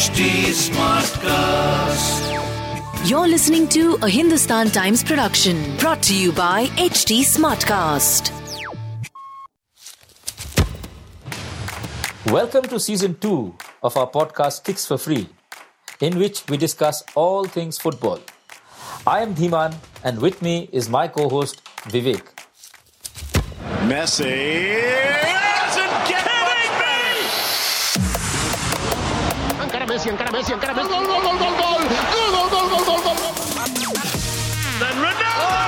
HT 0.00 0.48
Smartcast. 0.56 2.24
You're 3.06 3.28
listening 3.28 3.68
to 3.68 3.98
a 4.00 4.08
Hindustan 4.08 4.70
Times 4.70 5.04
production 5.04 5.76
brought 5.76 6.02
to 6.04 6.14
you 6.16 6.32
by 6.32 6.68
HT 6.80 7.20
Smartcast. 7.20 8.32
Welcome 12.32 12.62
to 12.72 12.80
season 12.80 13.16
two 13.16 13.54
of 13.82 13.94
our 13.98 14.08
podcast 14.10 14.64
Kicks 14.64 14.86
for 14.86 14.96
Free, 14.96 15.28
in 16.00 16.18
which 16.18 16.48
we 16.48 16.56
discuss 16.56 17.04
all 17.14 17.44
things 17.44 17.76
football. 17.76 18.20
I 19.06 19.20
am 19.20 19.34
Dhiman, 19.34 19.74
and 20.02 20.18
with 20.18 20.40
me 20.40 20.70
is 20.72 20.88
my 20.88 21.08
co 21.08 21.28
host 21.28 21.62
Vivek. 21.92 22.24
Messi 23.84 25.39
Messi, 30.00 30.10
encara 30.12 30.32
Messi, 30.32 30.52
encara 30.54 30.74
Messi. 30.76 30.88
Gol, 30.88 31.04
gol, 31.04 31.20
gol, 31.24 31.36
gol, 31.40 31.54
gol. 31.60 31.80
Gol, 32.10 32.28
gol, 32.34 32.46
gol, 32.52 32.66
gol, 32.72 32.84
gol, 32.88 33.00
gol. 33.04 33.16
Then 34.80 34.96
Ronaldo. 35.04 35.30
Oh! 35.36 35.66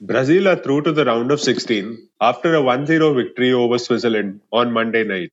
Brazil 0.00 0.48
are 0.48 0.56
through 0.56 0.82
to 0.82 0.90
the 0.90 1.04
round 1.04 1.30
of 1.30 1.40
16 1.40 2.08
after 2.20 2.56
a 2.56 2.60
1-0 2.60 3.14
victory 3.14 3.52
over 3.52 3.78
Switzerland 3.78 4.40
on 4.50 4.72
Monday 4.72 5.04
night. 5.04 5.30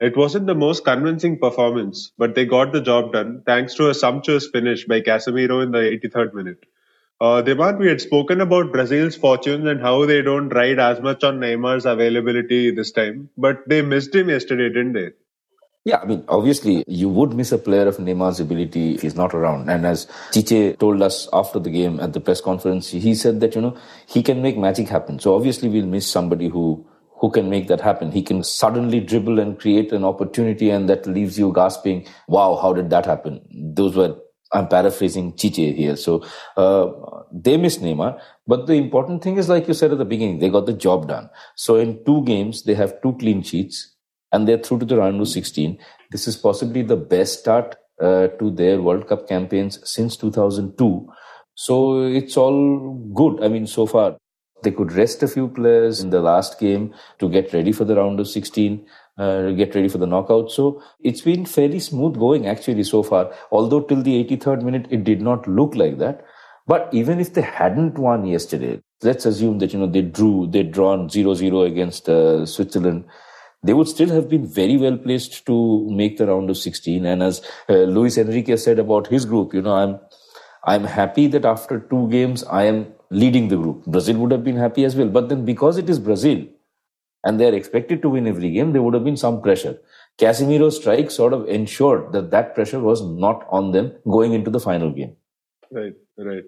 It 0.00 0.16
wasn't 0.16 0.48
the 0.48 0.56
most 0.56 0.84
convincing 0.84 1.38
performance, 1.38 2.10
but 2.18 2.34
they 2.34 2.44
got 2.44 2.72
the 2.72 2.80
job 2.80 3.12
done 3.12 3.42
thanks 3.46 3.74
to 3.74 3.88
a 3.90 3.94
sumptuous 3.94 4.48
finish 4.48 4.84
by 4.84 5.00
Casemiro 5.00 5.62
in 5.62 5.70
the 5.70 5.78
83rd 5.78 6.34
minute. 6.34 6.64
Uh, 7.20 7.42
Dhiman, 7.42 7.78
we 7.78 7.88
had 7.88 8.00
spoken 8.00 8.40
about 8.40 8.70
Brazil's 8.70 9.16
fortunes 9.16 9.66
and 9.66 9.80
how 9.80 10.06
they 10.06 10.22
don't 10.22 10.50
ride 10.50 10.78
as 10.78 11.00
much 11.00 11.24
on 11.24 11.40
Neymar's 11.40 11.84
availability 11.84 12.70
this 12.70 12.92
time, 12.92 13.28
but 13.36 13.68
they 13.68 13.82
missed 13.82 14.14
him 14.14 14.28
yesterday, 14.28 14.68
didn't 14.68 14.92
they? 14.92 15.10
Yeah, 15.84 16.00
I 16.02 16.04
mean, 16.04 16.24
obviously, 16.28 16.84
you 16.86 17.08
would 17.08 17.34
miss 17.34 17.50
a 17.50 17.58
player 17.58 17.88
of 17.88 17.96
Neymar's 17.96 18.38
ability 18.38 18.94
if 18.94 19.02
he's 19.02 19.16
not 19.16 19.34
around. 19.34 19.68
And 19.68 19.86
as 19.86 20.06
Tite 20.32 20.78
told 20.78 21.02
us 21.02 21.28
after 21.32 21.58
the 21.58 21.70
game 21.70 21.98
at 21.98 22.12
the 22.12 22.20
press 22.20 22.40
conference, 22.40 22.90
he 22.90 23.14
said 23.14 23.40
that, 23.40 23.54
you 23.54 23.62
know, 23.62 23.76
he 24.06 24.22
can 24.22 24.42
make 24.42 24.58
magic 24.58 24.88
happen. 24.88 25.18
So 25.18 25.34
obviously, 25.34 25.68
we'll 25.68 25.86
miss 25.86 26.06
somebody 26.06 26.48
who 26.48 26.86
who 27.20 27.30
can 27.30 27.50
make 27.50 27.66
that 27.66 27.80
happen. 27.80 28.12
He 28.12 28.22
can 28.22 28.44
suddenly 28.44 29.00
dribble 29.00 29.40
and 29.40 29.58
create 29.58 29.90
an 29.92 30.04
opportunity, 30.04 30.70
and 30.70 30.88
that 30.88 31.06
leaves 31.06 31.36
you 31.38 31.52
gasping, 31.52 32.06
wow, 32.28 32.56
how 32.60 32.72
did 32.72 32.90
that 32.90 33.06
happen? 33.06 33.40
Those 33.50 33.96
were, 33.96 34.16
I'm 34.52 34.68
paraphrasing 34.68 35.32
Tite 35.36 35.56
here. 35.76 35.96
So 35.96 36.24
uh, 36.56 36.90
they 37.32 37.56
miss 37.56 37.78
Neymar. 37.78 38.20
But 38.46 38.66
the 38.66 38.74
important 38.74 39.22
thing 39.22 39.36
is, 39.36 39.48
like 39.48 39.68
you 39.68 39.74
said 39.74 39.92
at 39.92 39.98
the 39.98 40.04
beginning, 40.04 40.38
they 40.38 40.48
got 40.48 40.66
the 40.66 40.72
job 40.72 41.08
done. 41.08 41.28
So 41.54 41.76
in 41.76 42.04
two 42.04 42.24
games, 42.24 42.62
they 42.62 42.74
have 42.74 43.00
two 43.02 43.14
clean 43.14 43.42
sheets, 43.42 43.94
and 44.32 44.48
they're 44.48 44.58
through 44.58 44.80
to 44.80 44.86
the 44.86 44.96
round 44.96 45.20
of 45.20 45.28
16. 45.28 45.78
This 46.10 46.26
is 46.26 46.36
possibly 46.36 46.82
the 46.82 46.96
best 46.96 47.40
start 47.40 47.76
uh, 48.00 48.28
to 48.38 48.50
their 48.50 48.80
World 48.80 49.08
Cup 49.08 49.28
campaigns 49.28 49.78
since 49.88 50.16
2002. 50.16 51.08
So 51.54 52.02
it's 52.02 52.36
all 52.36 52.94
good. 53.14 53.42
I 53.42 53.48
mean, 53.48 53.66
so 53.66 53.86
far. 53.86 54.16
They 54.62 54.72
could 54.72 54.90
rest 54.92 55.22
a 55.22 55.28
few 55.28 55.46
players 55.46 56.00
in 56.00 56.10
the 56.10 56.20
last 56.20 56.58
game 56.58 56.92
to 57.20 57.28
get 57.28 57.52
ready 57.52 57.70
for 57.70 57.84
the 57.84 57.94
round 57.94 58.18
of 58.18 58.26
16, 58.26 58.84
uh, 59.18 59.50
get 59.50 59.74
ready 59.74 59.88
for 59.88 59.98
the 59.98 60.06
knockout. 60.06 60.50
So 60.50 60.82
it's 61.00 61.20
been 61.20 61.44
fairly 61.44 61.80
smooth 61.80 62.18
going 62.18 62.46
actually 62.46 62.84
so 62.84 63.02
far. 63.02 63.32
Although 63.50 63.80
till 63.80 64.02
the 64.02 64.24
83rd 64.24 64.62
minute, 64.62 64.86
it 64.90 65.04
did 65.04 65.20
not 65.20 65.46
look 65.46 65.74
like 65.74 65.98
that. 65.98 66.24
But 66.66 66.88
even 66.92 67.18
if 67.18 67.32
they 67.32 67.42
hadn't 67.42 67.98
won 67.98 68.26
yesterday, 68.26 68.80
let's 69.02 69.24
assume 69.26 69.58
that, 69.58 69.72
you 69.72 69.78
know, 69.78 69.86
they 69.86 70.02
drew, 70.02 70.46
they'd 70.46 70.70
drawn 70.70 71.08
0-0 71.08 71.66
against 71.66 72.08
uh, 72.08 72.44
Switzerland. 72.44 73.04
They 73.62 73.72
would 73.72 73.88
still 73.88 74.10
have 74.10 74.28
been 74.28 74.46
very 74.46 74.76
well 74.76 74.96
placed 74.96 75.46
to 75.46 75.88
make 75.90 76.18
the 76.18 76.26
round 76.26 76.50
of 76.50 76.58
16. 76.58 77.06
And 77.06 77.22
as 77.22 77.42
uh, 77.68 77.72
Luis 77.72 78.18
Enrique 78.18 78.56
said 78.56 78.78
about 78.78 79.06
his 79.08 79.24
group, 79.24 79.54
you 79.54 79.62
know, 79.62 79.74
I'm, 79.74 79.98
I'm 80.64 80.84
happy 80.84 81.26
that 81.28 81.44
after 81.44 81.80
two 81.80 82.08
games, 82.10 82.44
I 82.44 82.64
am 82.64 82.92
leading 83.10 83.48
the 83.48 83.56
group. 83.56 83.86
Brazil 83.86 84.18
would 84.18 84.30
have 84.30 84.44
been 84.44 84.56
happy 84.56 84.84
as 84.84 84.94
well. 84.94 85.08
But 85.08 85.30
then 85.30 85.44
because 85.44 85.78
it 85.78 85.88
is 85.88 85.98
Brazil 85.98 86.46
and 87.24 87.38
they 87.38 87.48
are 87.48 87.54
expected 87.54 88.02
to 88.02 88.10
win 88.10 88.26
every 88.26 88.50
game, 88.50 88.72
there 88.72 88.82
would 88.82 88.94
have 88.94 89.04
been 89.04 89.16
some 89.16 89.40
pressure. 89.42 89.78
Casemiro's 90.18 90.76
strike 90.76 91.10
sort 91.10 91.32
of 91.32 91.48
ensured 91.48 92.12
that 92.12 92.30
that 92.30 92.54
pressure 92.54 92.80
was 92.80 93.02
not 93.02 93.46
on 93.50 93.72
them 93.72 93.92
going 94.08 94.32
into 94.32 94.50
the 94.50 94.60
final 94.60 94.90
game. 94.90 95.16
Right, 95.70 95.94
right. 96.16 96.44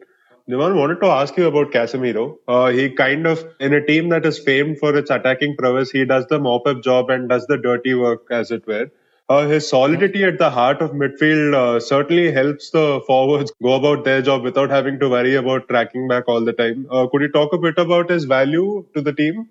Dhiman 0.49 0.75
wanted 0.75 1.01
to 1.01 1.07
ask 1.07 1.37
you 1.37 1.47
about 1.47 1.71
Casemiro. 1.71 2.39
Uh, 2.49 2.71
he 2.71 2.91
kind 2.91 3.27
of, 3.27 3.45
in 3.61 3.73
a 3.73 3.85
team 3.85 4.09
that 4.09 4.27
is 4.27 4.39
famed 4.39 4.79
for 4.79 4.97
its 4.97 5.11
attacking 5.11 5.55
prowess, 5.57 5.93
he 5.93 6.05
does 6.05 6.27
the 6.27 6.41
mop 6.41 6.67
up 6.67 6.83
job 6.83 7.11
and 7.11 7.29
does 7.29 7.47
the 7.47 7.57
dirty 7.57 7.95
work, 7.95 8.27
as 8.31 8.51
it 8.51 8.67
were. 8.67 8.91
Uh, 9.29 9.47
his 9.47 9.69
solidity 9.69 10.25
at 10.25 10.39
the 10.39 10.51
heart 10.51 10.83
of 10.83 10.91
midfield 10.91 11.55
uh, 11.55 11.79
certainly 11.79 12.33
helps 12.33 12.71
the 12.71 13.01
forwards 13.07 13.53
go 13.63 13.75
about 13.75 14.05
their 14.05 14.21
job 14.21 14.43
without 14.43 14.71
having 14.71 14.99
to 14.99 15.09
worry 15.09 15.37
about 15.37 15.69
tracking 15.69 16.09
back 16.09 16.25
all 16.27 16.41
the 16.41 16.53
time. 16.53 16.85
Uh, 16.91 17.07
could 17.07 17.23
you 17.23 17.31
talk 17.31 17.53
a 17.53 17.59
bit 17.59 17.79
about 17.79 18.11
his 18.11 18.25
value 18.25 18.85
to 18.93 19.01
the 19.01 19.13
team? 19.13 19.49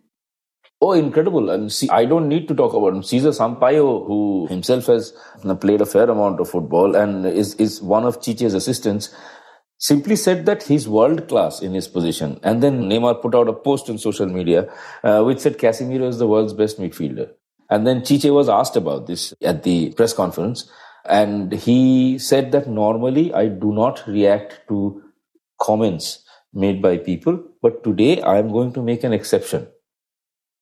Oh, 0.82 0.94
incredible. 0.94 1.50
And 1.50 1.72
see, 1.72 1.90
I 1.90 2.06
don't 2.06 2.30
need 2.30 2.48
to 2.48 2.56
talk 2.56 2.74
about 2.74 2.94
him. 2.94 3.04
Cesar 3.04 3.30
Sampaio, 3.30 4.08
who 4.08 4.48
himself 4.50 4.86
has 4.86 5.14
played 5.60 5.82
a 5.82 5.86
fair 5.86 6.10
amount 6.10 6.40
of 6.40 6.50
football 6.50 6.96
and 6.96 7.26
is, 7.26 7.56
is 7.56 7.82
one 7.82 8.06
of 8.06 8.22
Tite's 8.22 8.54
assistants, 8.54 9.14
simply 9.78 10.16
said 10.16 10.46
that 10.46 10.64
he's 10.64 10.88
world 10.88 11.28
class 11.28 11.62
in 11.62 11.74
his 11.74 11.90
position. 11.90 12.40
And 12.44 12.64
then 12.64 12.84
Neymar 12.84 13.22
put 13.22 13.36
out 13.36 13.50
a 13.50 13.54
post 13.54 13.90
on 13.90 13.98
social 13.98 14.28
media 14.28 14.72
uh, 15.04 15.24
which 15.24 15.40
said 15.40 15.58
Casemiro 15.58 16.08
is 16.08 16.18
the 16.18 16.28
world's 16.28 16.54
best 16.54 16.80
midfielder. 16.80 17.30
And 17.70 17.86
then 17.86 18.02
Tite 18.02 18.32
was 18.32 18.48
asked 18.48 18.78
about 18.78 19.08
this 19.08 19.34
at 19.42 19.64
the 19.64 19.92
press 19.94 20.14
conference. 20.14 20.70
And 21.06 21.52
he 21.52 22.18
said 22.20 22.52
that 22.54 22.68
normally 22.68 23.34
I 23.34 23.48
do 23.48 23.74
not 23.74 24.06
react 24.08 24.62
to 24.70 25.04
comments 25.60 26.24
made 26.54 26.82
by 26.82 26.98
people, 26.98 27.44
but 27.62 27.84
today 27.84 28.22
I 28.22 28.38
am 28.38 28.50
going 28.50 28.74
to 28.74 28.82
make 28.82 29.04
an 29.04 29.14
exception. 29.14 29.68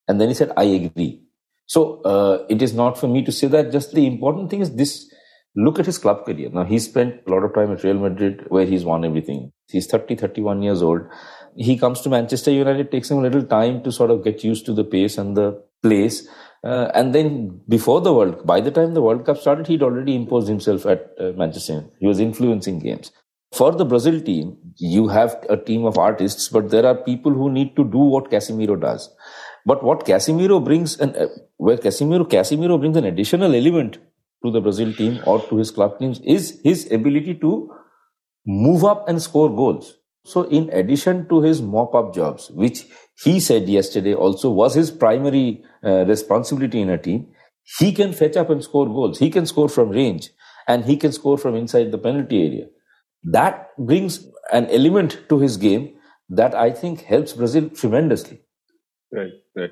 And 0.07 0.19
then 0.21 0.29
he 0.29 0.33
said, 0.33 0.51
I 0.57 0.63
agree. 0.63 1.21
So 1.65 2.01
uh, 2.03 2.45
it 2.49 2.61
is 2.61 2.73
not 2.73 2.97
for 2.97 3.07
me 3.07 3.23
to 3.25 3.31
say 3.31 3.47
that. 3.47 3.71
Just 3.71 3.93
the 3.93 4.07
important 4.07 4.49
thing 4.49 4.61
is 4.61 4.75
this 4.75 5.11
look 5.55 5.79
at 5.79 5.85
his 5.85 5.97
club 5.97 6.23
career. 6.25 6.49
Now, 6.49 6.63
he 6.63 6.79
spent 6.79 7.21
a 7.27 7.31
lot 7.31 7.43
of 7.43 7.53
time 7.53 7.71
at 7.71 7.83
Real 7.83 7.99
Madrid 7.99 8.45
where 8.49 8.65
he's 8.65 8.85
won 8.85 9.03
everything. 9.03 9.51
He's 9.69 9.87
30, 9.87 10.15
31 10.15 10.61
years 10.61 10.81
old. 10.81 11.01
He 11.55 11.77
comes 11.77 12.01
to 12.01 12.09
Manchester 12.09 12.51
United, 12.51 12.91
takes 12.91 13.09
him 13.09 13.17
a 13.17 13.21
little 13.21 13.43
time 13.43 13.83
to 13.83 13.91
sort 13.91 14.11
of 14.11 14.23
get 14.23 14.43
used 14.43 14.65
to 14.67 14.73
the 14.73 14.83
pace 14.83 15.17
and 15.17 15.35
the 15.35 15.61
place. 15.81 16.27
Uh, 16.63 16.91
and 16.93 17.13
then 17.13 17.61
before 17.67 18.01
the 18.01 18.13
World, 18.13 18.45
by 18.45 18.61
the 18.61 18.71
time 18.71 18.93
the 18.93 19.01
World 19.01 19.25
Cup 19.25 19.37
started, 19.37 19.67
he'd 19.67 19.83
already 19.83 20.15
imposed 20.15 20.47
himself 20.47 20.85
at 20.85 21.11
uh, 21.19 21.31
Manchester. 21.35 21.85
He 21.99 22.07
was 22.07 22.19
influencing 22.19 22.79
games. 22.79 23.11
For 23.53 23.71
the 23.71 23.85
Brazil 23.85 24.19
team, 24.21 24.57
you 24.75 25.07
have 25.07 25.43
a 25.49 25.57
team 25.57 25.85
of 25.85 25.97
artists, 25.97 26.49
but 26.49 26.69
there 26.69 26.85
are 26.85 26.95
people 26.95 27.31
who 27.31 27.49
need 27.49 27.75
to 27.77 27.83
do 27.83 27.97
what 27.97 28.29
Casemiro 28.29 28.79
does. 28.79 29.09
But 29.67 29.83
what 29.83 30.05
Casemiro 30.05 30.63
brings, 30.63 30.97
and 30.97 31.15
uh, 31.17 31.27
where 31.57 31.75
Casemiro 31.77 32.25
Casemiro 32.25 32.79
brings 32.79 32.95
an 32.95 33.03
additional 33.03 33.53
element 33.53 33.97
to 34.45 34.49
the 34.49 34.61
Brazil 34.61 34.93
team 34.93 35.19
or 35.25 35.41
to 35.49 35.57
his 35.57 35.71
club 35.71 35.99
teams 35.99 36.21
is 36.21 36.61
his 36.63 36.89
ability 36.89 37.33
to 37.41 37.69
move 38.45 38.85
up 38.85 39.09
and 39.09 39.21
score 39.21 39.49
goals. 39.53 39.97
So, 40.23 40.43
in 40.43 40.69
addition 40.69 41.27
to 41.27 41.41
his 41.41 41.61
mop 41.61 41.93
up 41.95 42.15
jobs, 42.15 42.49
which 42.51 42.85
he 43.21 43.41
said 43.41 43.67
yesterday 43.67 44.13
also 44.13 44.51
was 44.51 44.73
his 44.73 44.89
primary 44.89 45.65
uh, 45.83 46.05
responsibility 46.05 46.79
in 46.79 46.89
a 46.89 46.97
team, 46.97 47.27
he 47.79 47.91
can 47.91 48.13
fetch 48.13 48.37
up 48.37 48.49
and 48.49 48.63
score 48.63 48.85
goals. 48.85 49.19
He 49.19 49.29
can 49.29 49.45
score 49.45 49.67
from 49.67 49.89
range 49.89 50.29
and 50.65 50.85
he 50.85 50.95
can 50.95 51.11
score 51.11 51.37
from 51.37 51.55
inside 51.55 51.91
the 51.91 51.97
penalty 51.97 52.41
area. 52.45 52.65
That 53.23 53.71
brings 53.77 54.25
an 54.53 54.67
element 54.67 55.23
to 55.27 55.39
his 55.39 55.57
game 55.57 55.95
that 56.29 56.55
I 56.55 56.71
think 56.71 57.01
helps 57.01 57.33
Brazil 57.33 57.69
tremendously. 57.69 58.43
Right, 59.11 59.33
right. 59.55 59.71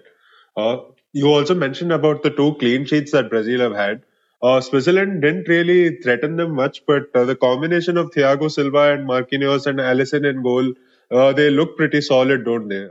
Uh, 0.55 0.77
you 1.13 1.27
also 1.27 1.55
mentioned 1.55 1.91
about 1.91 2.23
the 2.23 2.29
two 2.29 2.55
clean 2.55 2.85
sheets 2.85 3.11
that 3.11 3.29
Brazil 3.29 3.59
have 3.61 3.75
had. 3.75 4.03
Uh, 4.41 4.61
Switzerland 4.61 5.21
didn't 5.21 5.47
really 5.47 5.97
threaten 6.01 6.35
them 6.35 6.55
much, 6.55 6.85
but 6.85 7.03
uh, 7.15 7.25
the 7.25 7.35
combination 7.35 7.97
of 7.97 8.11
Thiago 8.11 8.51
Silva 8.51 8.93
and 8.93 9.07
Marquinhos 9.07 9.65
and 9.65 9.79
Alisson 9.79 10.29
in 10.29 10.43
goal, 10.43 10.73
uh, 11.11 11.33
they 11.33 11.49
look 11.49 11.77
pretty 11.77 12.01
solid, 12.01 12.45
don't 12.45 12.67
they? 12.67 12.87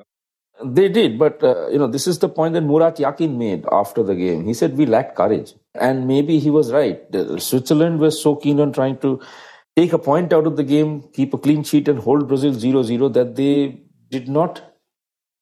They 0.65 0.89
did, 0.89 1.19
but 1.19 1.43
uh, 1.43 1.69
you 1.69 1.79
know, 1.79 1.87
this 1.87 2.07
is 2.07 2.19
the 2.21 2.29
point 2.29 2.55
that 2.55 2.63
Murat 2.63 2.99
Yakin 2.99 3.37
made 3.39 3.67
after 3.73 4.03
the 4.03 4.15
game. 4.15 4.45
He 4.45 4.55
said 4.55 4.77
we 4.77 4.87
lacked 4.87 5.17
courage, 5.17 5.55
and 5.75 6.07
maybe 6.07 6.39
he 6.39 6.49
was 6.51 6.73
right. 6.73 7.03
Switzerland 7.39 7.99
was 7.99 8.23
so 8.23 8.37
keen 8.37 8.61
on 8.61 8.73
trying 8.73 8.99
to 8.99 9.21
take 9.77 9.93
a 9.93 9.99
point 9.99 10.33
out 10.33 10.47
of 10.47 10.57
the 10.57 10.63
game, 10.63 11.03
keep 11.13 11.35
a 11.35 11.39
clean 11.39 11.65
sheet, 11.65 11.89
and 11.89 11.99
hold 11.99 12.29
Brazil 12.29 12.53
0-0 12.53 13.13
that 13.15 13.35
they 13.35 13.83
did 14.11 14.29
not 14.29 14.74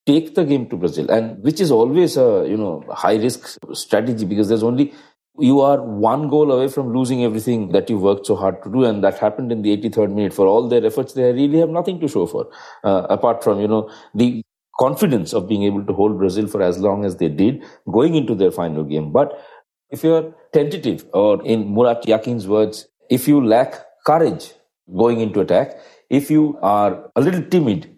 take 0.07 0.35
the 0.35 0.45
game 0.45 0.69
to 0.69 0.77
Brazil, 0.77 1.11
and 1.11 1.43
which 1.43 1.61
is 1.61 1.71
always 1.71 2.17
a 2.17 2.45
you 2.49 2.57
know 2.57 2.85
high 2.91 3.17
risk 3.17 3.59
strategy 3.73 4.25
because 4.25 4.49
there's 4.49 4.63
only 4.63 4.93
you 5.39 5.61
are 5.61 5.83
one 5.83 6.29
goal 6.29 6.53
away 6.53 6.69
from 6.69 6.93
losing 6.93 7.25
everything 7.25 7.73
that 7.73 7.89
you 7.89 7.99
worked 7.99 8.27
so 8.27 8.37
hard 8.37 8.63
to 8.63 8.71
do. 8.71 8.85
And 8.85 9.03
that 9.03 9.19
happened 9.19 9.51
in 9.51 9.63
the 9.63 9.75
83rd 9.77 10.13
minute. 10.13 10.35
For 10.35 10.47
all 10.47 10.69
their 10.69 10.85
efforts, 10.85 11.15
they 11.15 11.33
really 11.33 11.59
have 11.59 11.71
nothing 11.71 12.01
to 12.01 12.09
show 12.09 12.27
for, 12.27 12.51
uh, 12.85 13.07
apart 13.09 13.43
from, 13.43 13.61
you 13.61 13.69
know, 13.69 13.91
the 14.15 14.43
confidence 14.79 15.33
of 15.33 15.49
being 15.49 15.63
able 15.63 15.85
to 15.87 15.93
hold 15.93 16.19
Brazil 16.19 16.47
for 16.47 16.63
as 16.63 16.79
long 16.79 17.05
as 17.05 17.17
they 17.17 17.29
did 17.29 17.63
going 17.91 18.15
into 18.15 18.35
their 18.35 18.51
final 18.51 18.85
game. 18.85 19.13
But 19.13 19.43
if 19.91 20.03
you're 20.03 20.35
tentative, 20.53 21.07
or 21.13 21.43
in 21.45 21.73
Murat 21.73 22.03
Yakin's 22.07 22.47
words, 22.47 22.89
if 23.11 23.29
you 23.29 23.45
lack 23.45 23.85
courage 24.07 24.53
going 24.95 25.21
into 25.21 25.41
attack, 25.41 25.79
if 26.11 26.31
you 26.31 26.59
are 26.63 27.11
a 27.17 27.21
little 27.21 27.43
timid, 27.43 27.92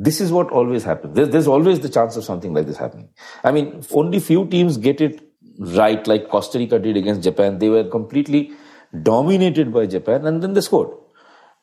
this 0.00 0.20
is 0.20 0.32
what 0.32 0.50
always 0.50 0.84
happens. 0.84 1.14
There's, 1.14 1.28
there's 1.28 1.46
always 1.46 1.80
the 1.80 1.88
chance 1.88 2.16
of 2.16 2.24
something 2.24 2.54
like 2.54 2.66
this 2.66 2.76
happening. 2.76 3.08
I 3.44 3.52
mean, 3.52 3.82
only 3.92 4.20
few 4.20 4.46
teams 4.46 4.76
get 4.76 5.00
it 5.00 5.20
right, 5.58 6.06
like 6.06 6.28
Costa 6.28 6.58
Rica 6.58 6.78
did 6.78 6.96
against 6.96 7.22
Japan. 7.22 7.58
They 7.58 7.68
were 7.68 7.84
completely 7.84 8.52
dominated 9.02 9.72
by 9.72 9.86
Japan 9.86 10.26
and 10.26 10.42
then 10.42 10.54
they 10.54 10.60
scored. 10.60 10.96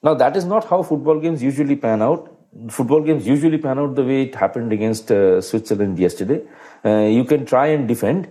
Now, 0.04 0.14
that 0.14 0.38
is 0.38 0.46
not 0.46 0.66
how 0.66 0.84
football 0.84 1.20
games 1.20 1.42
usually 1.42 1.76
pan 1.76 2.02
out. 2.02 2.36
Football 2.70 3.02
games 3.02 3.28
usually 3.28 3.58
pan 3.58 3.80
out 3.80 3.96
the 3.96 4.04
way 4.04 4.24
it 4.24 4.36
happened 4.36 4.72
against 4.74 5.12
uh, 5.12 5.42
Switzerland 5.42 6.00
yesterday. 6.00 6.42
Uh, 6.86 7.02
you 7.02 7.24
can 7.24 7.46
try 7.46 7.68
and 7.68 7.88
defend. 7.88 8.30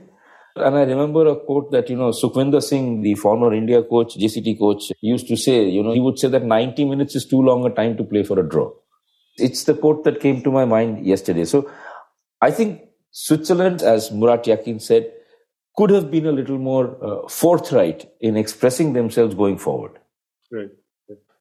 And 0.56 0.74
I 0.76 0.82
remember 0.82 1.26
a 1.28 1.36
quote 1.36 1.70
that, 1.72 1.88
you 1.88 1.96
know, 1.96 2.10
Sukhvinder 2.10 2.62
Singh, 2.62 3.02
the 3.02 3.14
former 3.14 3.54
India 3.54 3.82
coach, 3.82 4.16
JCT 4.16 4.58
coach, 4.58 4.90
used 5.00 5.28
to 5.28 5.36
say, 5.36 5.68
you 5.68 5.82
know, 5.82 5.92
he 5.92 6.00
would 6.00 6.18
say 6.18 6.28
that 6.28 6.44
90 6.44 6.84
minutes 6.86 7.14
is 7.14 7.26
too 7.26 7.40
long 7.40 7.64
a 7.64 7.70
time 7.70 7.96
to 7.96 8.04
play 8.04 8.24
for 8.24 8.40
a 8.40 8.48
draw. 8.48 8.72
It's 9.38 9.64
the 9.64 9.74
quote 9.74 10.04
that 10.04 10.20
came 10.20 10.42
to 10.42 10.50
my 10.50 10.64
mind 10.64 11.04
yesterday. 11.04 11.44
So 11.44 11.70
I 12.40 12.50
think 12.50 12.82
Switzerland, 13.10 13.82
as 13.82 14.10
Murat 14.10 14.46
Yakin 14.46 14.80
said, 14.80 15.12
could 15.76 15.90
have 15.90 16.10
been 16.10 16.26
a 16.26 16.32
little 16.32 16.58
more 16.58 16.96
uh, 17.02 17.28
forthright 17.28 18.10
in 18.20 18.36
expressing 18.36 18.92
themselves 18.92 19.34
going 19.34 19.58
forward. 19.58 19.92
Right. 20.50 20.70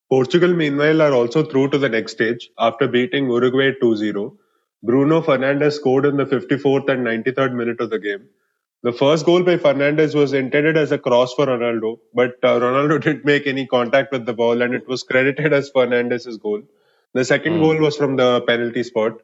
Portugal, 0.10 0.54
meanwhile, 0.54 1.02
are 1.02 1.14
also 1.14 1.44
through 1.44 1.70
to 1.70 1.78
the 1.78 1.90
next 1.90 2.14
stage 2.14 2.50
after 2.58 2.88
beating 2.88 3.30
Uruguay 3.30 3.74
2 3.82 3.96
0. 3.98 4.38
Bruno 4.84 5.22
Fernandes 5.22 5.74
scored 5.74 6.06
in 6.06 6.18
the 6.18 6.26
54th 6.26 6.88
and 6.90 7.06
93rd 7.06 7.54
minute 7.54 7.82
of 7.82 7.90
the 7.90 8.00
game. 8.00 8.30
The 8.84 8.94
first 8.94 9.26
goal 9.26 9.44
by 9.44 9.58
Fernandes 9.58 10.14
was 10.14 10.34
intended 10.34 10.78
as 10.78 10.92
a 10.92 11.00
cross 11.00 11.34
for 11.34 11.48
Ronaldo, 11.48 12.00
but 12.14 12.38
uh, 12.44 12.60
Ronaldo 12.60 13.02
didn't 13.04 13.26
make 13.26 13.48
any 13.48 13.66
contact 13.66 14.12
with 14.12 14.26
the 14.26 14.34
ball 14.34 14.62
and 14.62 14.74
it 14.74 14.88
was 14.88 15.04
credited 15.04 15.52
as 15.52 15.72
Fernandes' 15.72 16.40
goal. 16.40 16.62
The 17.14 17.26
second 17.26 17.54
mm. 17.54 17.62
goal 17.62 17.78
was 17.78 17.98
from 17.98 18.16
the 18.16 18.42
penalty 18.42 18.84
spot. 18.84 19.22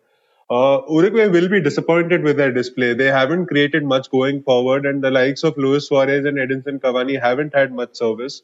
Uh, 0.50 0.82
Uruguay 0.90 1.28
will 1.28 1.48
be 1.50 1.62
disappointed 1.62 2.24
with 2.24 2.38
their 2.38 2.52
display. 2.52 2.94
They 2.94 3.06
haven't 3.06 3.48
created 3.48 3.84
much 3.84 4.10
going 4.10 4.44
forward, 4.44 4.86
and 4.86 5.04
the 5.04 5.12
likes 5.12 5.44
of 5.44 5.58
Luis 5.58 5.88
Suarez 5.88 6.26
and 6.26 6.38
Edinson 6.38 6.80
Cavani 6.80 7.20
haven't 7.20 7.56
had 7.56 7.74
much 7.74 7.96
service. 7.96 8.42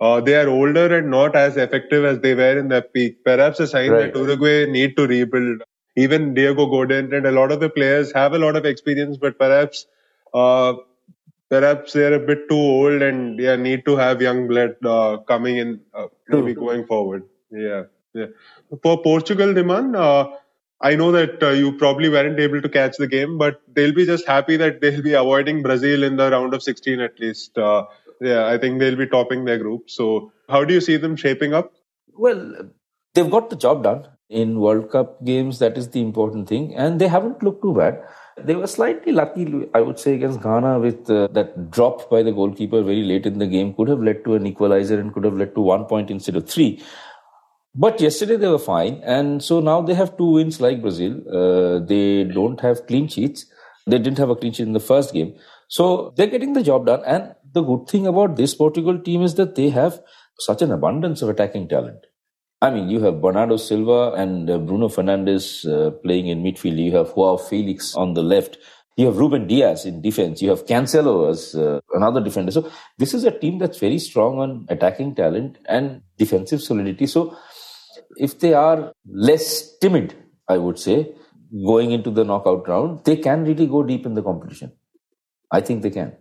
Uh, 0.00 0.20
they 0.20 0.34
are 0.34 0.48
older 0.48 0.98
and 0.98 1.10
not 1.10 1.36
as 1.36 1.56
effective 1.56 2.04
as 2.04 2.18
they 2.20 2.34
were 2.34 2.58
in 2.58 2.68
their 2.68 2.82
peak. 2.82 3.24
Perhaps 3.24 3.60
a 3.60 3.66
sign 3.66 3.90
right. 3.90 4.12
that 4.12 4.18
Uruguay 4.18 4.66
need 4.66 4.96
to 4.96 5.06
rebuild. 5.06 5.62
Even 5.96 6.34
Diego 6.34 6.66
Godin 6.66 7.14
and 7.14 7.26
a 7.26 7.30
lot 7.30 7.52
of 7.52 7.60
the 7.60 7.70
players 7.70 8.12
have 8.12 8.32
a 8.32 8.38
lot 8.38 8.56
of 8.56 8.64
experience, 8.64 9.16
but 9.16 9.38
perhaps 9.38 9.86
uh, 10.32 10.74
perhaps 11.48 11.92
they're 11.92 12.14
a 12.14 12.18
bit 12.18 12.48
too 12.48 12.56
old 12.56 13.00
and 13.00 13.38
yeah 13.38 13.54
need 13.54 13.84
to 13.84 13.96
have 13.96 14.20
young 14.20 14.48
blood 14.48 14.74
uh, 14.84 15.18
coming 15.18 15.58
in 15.58 15.80
uh, 15.94 16.06
maybe 16.28 16.54
going 16.54 16.84
forward. 16.86 17.22
Yeah, 17.50 17.84
yeah. 18.14 18.26
For 18.82 19.02
Portugal, 19.02 19.48
Dhiman, 19.48 19.96
uh, 19.96 20.36
I 20.80 20.96
know 20.96 21.12
that 21.12 21.42
uh, 21.42 21.50
you 21.50 21.72
probably 21.72 22.08
weren't 22.08 22.38
able 22.38 22.60
to 22.60 22.68
catch 22.68 22.96
the 22.96 23.06
game, 23.06 23.38
but 23.38 23.60
they'll 23.74 23.94
be 23.94 24.06
just 24.06 24.26
happy 24.26 24.56
that 24.56 24.80
they'll 24.80 25.02
be 25.02 25.14
avoiding 25.14 25.62
Brazil 25.62 26.02
in 26.02 26.16
the 26.16 26.30
round 26.30 26.54
of 26.54 26.62
16 26.62 27.00
at 27.00 27.18
least. 27.20 27.56
Uh, 27.56 27.84
yeah, 28.20 28.46
I 28.46 28.58
think 28.58 28.78
they'll 28.78 28.96
be 28.96 29.06
topping 29.06 29.44
their 29.44 29.58
group. 29.58 29.90
So, 29.90 30.32
how 30.48 30.64
do 30.64 30.74
you 30.74 30.80
see 30.80 30.96
them 30.96 31.16
shaping 31.16 31.54
up? 31.54 31.72
Well, 32.12 32.70
they've 33.14 33.30
got 33.30 33.50
the 33.50 33.56
job 33.56 33.82
done 33.82 34.08
in 34.28 34.60
World 34.60 34.90
Cup 34.90 35.24
games. 35.24 35.58
That 35.58 35.78
is 35.78 35.88
the 35.90 36.00
important 36.00 36.48
thing, 36.48 36.74
and 36.74 37.00
they 37.00 37.08
haven't 37.08 37.42
looked 37.42 37.62
too 37.62 37.74
bad. 37.74 38.02
They 38.36 38.56
were 38.56 38.66
slightly 38.66 39.12
lucky, 39.12 39.68
I 39.74 39.80
would 39.80 39.98
say, 39.98 40.14
against 40.14 40.42
Ghana 40.42 40.80
with 40.80 41.08
uh, 41.08 41.28
that 41.28 41.70
drop 41.70 42.10
by 42.10 42.22
the 42.22 42.32
goalkeeper 42.32 42.82
very 42.82 43.04
late 43.04 43.26
in 43.26 43.38
the 43.38 43.46
game 43.46 43.72
could 43.74 43.88
have 43.88 44.00
led 44.00 44.24
to 44.24 44.34
an 44.34 44.46
equalizer 44.46 44.98
and 44.98 45.14
could 45.14 45.24
have 45.24 45.36
led 45.36 45.54
to 45.54 45.60
one 45.60 45.84
point 45.84 46.10
instead 46.10 46.34
of 46.34 46.48
three. 46.48 46.82
But 47.76 48.00
yesterday 48.00 48.36
they 48.36 48.48
were 48.48 48.58
fine, 48.58 49.00
and 49.04 49.42
so 49.42 49.60
now 49.60 49.82
they 49.82 49.94
have 49.94 50.16
two 50.16 50.30
wins 50.32 50.60
like 50.60 50.80
Brazil. 50.80 51.14
Uh, 51.28 51.84
they 51.84 52.24
don't 52.24 52.60
have 52.60 52.86
clean 52.86 53.08
sheets. 53.08 53.46
They 53.86 53.98
didn't 53.98 54.18
have 54.18 54.30
a 54.30 54.36
clean 54.36 54.52
sheet 54.52 54.66
in 54.66 54.72
the 54.74 54.80
first 54.80 55.12
game, 55.12 55.34
so 55.68 56.14
they're 56.16 56.28
getting 56.28 56.52
the 56.52 56.62
job 56.62 56.86
done. 56.86 57.02
And 57.04 57.34
the 57.52 57.62
good 57.62 57.88
thing 57.88 58.06
about 58.06 58.36
this 58.36 58.54
Portugal 58.54 58.98
team 58.98 59.22
is 59.22 59.34
that 59.34 59.56
they 59.56 59.70
have 59.70 60.00
such 60.38 60.62
an 60.62 60.70
abundance 60.70 61.20
of 61.22 61.28
attacking 61.28 61.68
talent. 61.68 61.98
I 62.62 62.70
mean, 62.70 62.88
you 62.88 63.00
have 63.00 63.20
Bernardo 63.20 63.56
Silva 63.56 64.12
and 64.12 64.48
uh, 64.48 64.58
Bruno 64.58 64.88
Fernandes 64.88 65.66
uh, 65.66 65.90
playing 65.90 66.28
in 66.28 66.42
midfield. 66.42 66.78
You 66.78 66.96
have 66.96 67.14
Joao 67.14 67.36
Felix 67.36 67.94
on 67.94 68.14
the 68.14 68.22
left. 68.22 68.56
You 68.96 69.06
have 69.06 69.18
Ruben 69.18 69.48
Dias 69.48 69.84
in 69.84 70.00
defense. 70.00 70.40
You 70.40 70.50
have 70.50 70.64
Cancelo 70.64 71.28
as 71.28 71.56
uh, 71.56 71.80
another 71.92 72.20
defender. 72.22 72.52
So 72.52 72.70
this 72.96 73.12
is 73.12 73.24
a 73.24 73.36
team 73.36 73.58
that's 73.58 73.78
very 73.78 73.98
strong 73.98 74.38
on 74.38 74.66
attacking 74.68 75.16
talent 75.16 75.58
and 75.68 76.02
defensive 76.16 76.62
solidity. 76.62 77.06
So 77.06 77.36
if 78.16 78.38
they 78.38 78.54
are 78.54 78.92
less 79.06 79.76
timid, 79.78 80.14
I 80.48 80.58
would 80.58 80.78
say, 80.78 81.14
going 81.66 81.92
into 81.92 82.10
the 82.10 82.24
knockout 82.24 82.68
round, 82.68 83.04
they 83.04 83.16
can 83.16 83.44
really 83.44 83.66
go 83.66 83.82
deep 83.82 84.06
in 84.06 84.14
the 84.14 84.22
competition. 84.22 84.72
I 85.50 85.60
think 85.60 85.82
they 85.82 85.90
can. 85.90 86.16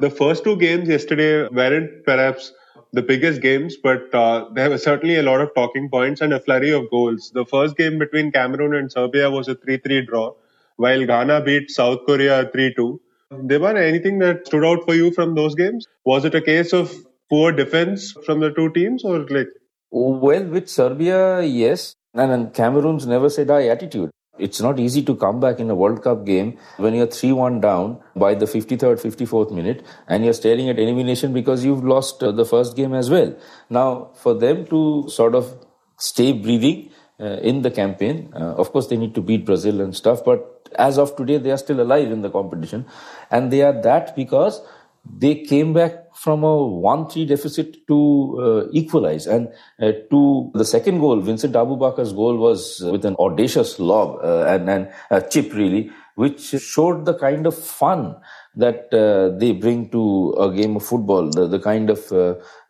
The 0.00 0.10
first 0.10 0.44
two 0.44 0.56
games 0.56 0.88
yesterday 0.88 1.48
weren't 1.48 2.04
perhaps 2.04 2.52
the 2.92 3.02
biggest 3.02 3.40
games, 3.40 3.76
but 3.76 4.14
uh, 4.14 4.48
there 4.54 4.70
were 4.70 4.78
certainly 4.78 5.16
a 5.16 5.22
lot 5.22 5.40
of 5.40 5.54
talking 5.54 5.88
points 5.90 6.20
and 6.20 6.32
a 6.32 6.40
flurry 6.40 6.70
of 6.70 6.90
goals. 6.90 7.30
The 7.34 7.44
first 7.44 7.76
game 7.76 7.98
between 7.98 8.32
Cameroon 8.32 8.74
and 8.74 8.90
Serbia 8.90 9.30
was 9.30 9.48
a 9.48 9.54
3 9.54 9.78
3 9.78 10.06
draw, 10.06 10.34
while 10.76 11.04
Ghana 11.04 11.42
beat 11.42 11.70
South 11.70 12.00
Korea 12.06 12.48
3 12.52 12.74
2. 12.74 13.00
There 13.44 13.60
was 13.60 13.76
anything 13.76 14.18
that 14.20 14.46
stood 14.46 14.64
out 14.64 14.84
for 14.84 14.94
you 14.94 15.12
from 15.12 15.34
those 15.34 15.54
games? 15.54 15.86
Was 16.04 16.24
it 16.24 16.34
a 16.34 16.40
case 16.40 16.72
of 16.72 16.92
poor 17.28 17.52
defense 17.52 18.12
from 18.26 18.40
the 18.40 18.50
two 18.50 18.70
teams, 18.72 19.04
or 19.04 19.20
like 19.28 19.48
well, 19.90 20.44
with 20.44 20.68
Serbia, 20.68 21.42
yes. 21.42 21.94
And, 22.14 22.32
and 22.32 22.54
Cameroon's 22.54 23.06
never 23.06 23.28
say 23.28 23.44
die 23.44 23.66
attitude. 23.66 24.10
It's 24.38 24.60
not 24.60 24.80
easy 24.80 25.02
to 25.02 25.14
come 25.14 25.38
back 25.38 25.60
in 25.60 25.68
a 25.70 25.74
World 25.74 26.02
Cup 26.02 26.24
game 26.24 26.58
when 26.78 26.94
you're 26.94 27.06
3 27.06 27.32
1 27.32 27.60
down 27.60 28.00
by 28.16 28.34
the 28.34 28.46
53rd, 28.46 29.00
54th 29.00 29.52
minute 29.52 29.84
and 30.08 30.24
you're 30.24 30.32
staring 30.32 30.68
at 30.70 30.78
elimination 30.78 31.32
because 31.32 31.64
you've 31.64 31.84
lost 31.84 32.22
uh, 32.22 32.32
the 32.32 32.44
first 32.44 32.74
game 32.74 32.94
as 32.94 33.10
well. 33.10 33.36
Now, 33.68 34.12
for 34.14 34.34
them 34.34 34.66
to 34.66 35.08
sort 35.08 35.34
of 35.34 35.66
stay 35.98 36.32
breathing 36.32 36.90
uh, 37.20 37.36
in 37.42 37.60
the 37.60 37.70
campaign, 37.70 38.32
uh, 38.34 38.54
of 38.54 38.72
course, 38.72 38.86
they 38.86 38.96
need 38.96 39.14
to 39.14 39.20
beat 39.20 39.44
Brazil 39.44 39.82
and 39.82 39.94
stuff, 39.94 40.24
but 40.24 40.68
as 40.78 40.98
of 40.98 41.16
today, 41.16 41.36
they 41.36 41.50
are 41.50 41.58
still 41.58 41.80
alive 41.80 42.10
in 42.10 42.22
the 42.22 42.30
competition. 42.30 42.86
And 43.30 43.52
they 43.52 43.62
are 43.62 43.78
that 43.82 44.16
because 44.16 44.62
they 45.04 45.42
came 45.44 45.72
back 45.72 46.14
from 46.14 46.44
a 46.44 46.46
1-3 46.46 47.26
deficit 47.26 47.86
to 47.86 48.38
uh, 48.40 48.70
equalize. 48.72 49.26
And 49.26 49.48
uh, 49.80 49.92
to 50.10 50.50
the 50.54 50.64
second 50.64 51.00
goal, 51.00 51.20
Vincent 51.20 51.54
Aboubakar's 51.54 52.12
goal 52.12 52.36
was 52.36 52.82
uh, 52.84 52.92
with 52.92 53.04
an 53.04 53.16
audacious 53.16 53.78
lob 53.78 54.18
uh, 54.22 54.44
and, 54.44 54.68
and 54.68 54.92
a 55.10 55.22
chip 55.22 55.54
really, 55.54 55.90
which 56.16 56.40
showed 56.40 57.06
the 57.06 57.14
kind 57.14 57.46
of 57.46 57.56
fun 57.56 58.16
that 58.56 58.92
uh, 58.92 59.36
they 59.38 59.52
bring 59.52 59.88
to 59.90 60.34
a 60.38 60.52
game 60.54 60.76
of 60.76 60.84
football, 60.84 61.30
the, 61.30 61.46
the 61.46 61.58
kind 61.58 61.88
of, 61.88 62.04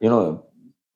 you 0.01 0.09
know, 0.09 0.47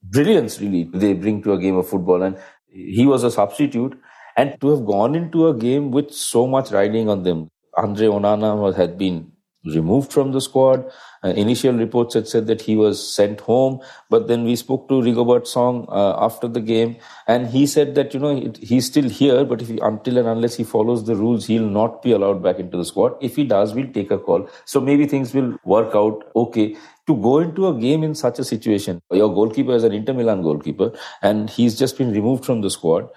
brilliance 0.02 0.60
really 0.60 0.84
they 0.92 1.14
bring 1.14 1.42
to 1.42 1.52
a 1.52 1.58
game 1.58 1.76
of 1.76 1.88
football. 1.88 2.22
And 2.22 2.38
he 2.68 3.06
was 3.06 3.24
a 3.24 3.30
substitute. 3.30 3.98
And 4.36 4.60
to 4.60 4.70
have 4.70 4.84
gone 4.84 5.14
into 5.14 5.48
a 5.48 5.54
game 5.54 5.90
with 5.90 6.12
so 6.12 6.46
much 6.46 6.70
riding 6.72 7.08
on 7.08 7.22
them, 7.22 7.48
Andre 7.76 8.08
Onana 8.08 8.74
had 8.74 8.98
been 8.98 9.32
removed 9.64 10.12
from 10.12 10.32
the 10.32 10.40
squad. 10.40 10.84
Uh, 11.22 11.28
initial 11.28 11.72
reports 11.72 12.14
had 12.14 12.28
said 12.28 12.46
that 12.46 12.60
he 12.60 12.76
was 12.76 13.14
sent 13.14 13.40
home, 13.40 13.80
but 14.10 14.28
then 14.28 14.44
we 14.44 14.54
spoke 14.54 14.88
to 14.88 14.94
Rigobert 14.94 15.46
Song 15.46 15.86
uh, 15.88 16.16
after 16.18 16.46
the 16.46 16.60
game, 16.60 16.96
and 17.26 17.46
he 17.46 17.66
said 17.66 17.94
that 17.94 18.12
you 18.12 18.20
know 18.20 18.36
it, 18.36 18.58
he's 18.58 18.86
still 18.86 19.08
here, 19.08 19.44
but 19.44 19.62
if 19.62 19.68
he, 19.68 19.78
until 19.78 20.18
and 20.18 20.28
unless 20.28 20.56
he 20.56 20.64
follows 20.64 21.06
the 21.06 21.16
rules, 21.16 21.46
he'll 21.46 21.68
not 21.68 22.02
be 22.02 22.12
allowed 22.12 22.42
back 22.42 22.58
into 22.58 22.76
the 22.76 22.84
squad. 22.84 23.16
If 23.22 23.36
he 23.36 23.44
does, 23.44 23.74
we'll 23.74 23.92
take 23.92 24.10
a 24.10 24.18
call. 24.18 24.48
So 24.66 24.80
maybe 24.80 25.06
things 25.06 25.32
will 25.32 25.58
work 25.64 25.94
out 25.94 26.30
okay. 26.36 26.76
To 27.06 27.14
go 27.16 27.38
into 27.38 27.68
a 27.68 27.78
game 27.78 28.02
in 28.02 28.14
such 28.14 28.38
a 28.38 28.44
situation, 28.44 29.00
your 29.10 29.32
goalkeeper 29.32 29.74
is 29.74 29.84
an 29.84 29.92
Inter 29.92 30.14
Milan 30.14 30.42
goalkeeper, 30.42 30.92
and 31.22 31.48
he's 31.48 31.78
just 31.78 31.98
been 31.98 32.12
removed 32.12 32.44
from 32.44 32.60
the 32.60 32.70
squad, 32.70 33.08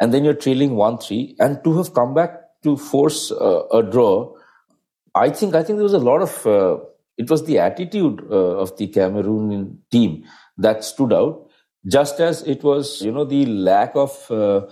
and 0.00 0.12
then 0.12 0.24
you're 0.24 0.34
trailing 0.34 0.76
one 0.76 0.98
three, 0.98 1.36
and 1.38 1.62
to 1.64 1.76
have 1.78 1.94
come 1.94 2.14
back 2.14 2.30
to 2.64 2.76
force 2.76 3.30
uh, 3.32 3.66
a 3.72 3.82
draw 3.82 4.30
I 5.14 5.30
think 5.30 5.54
I 5.54 5.62
think 5.62 5.78
there 5.78 5.84
was 5.84 5.92
a 5.92 5.98
lot 5.98 6.22
of 6.22 6.46
uh, 6.46 6.78
it 7.18 7.30
was 7.30 7.44
the 7.44 7.58
attitude 7.58 8.22
uh, 8.30 8.58
of 8.58 8.76
the 8.76 8.88
Cameroonian 8.88 9.76
team 9.90 10.24
that 10.58 10.84
stood 10.84 11.12
out, 11.12 11.48
just 11.86 12.20
as 12.20 12.42
it 12.42 12.62
was 12.62 13.02
you 13.02 13.12
know 13.12 13.24
the 13.24 13.46
lack 13.46 13.92
of 13.94 14.30
uh, 14.30 14.62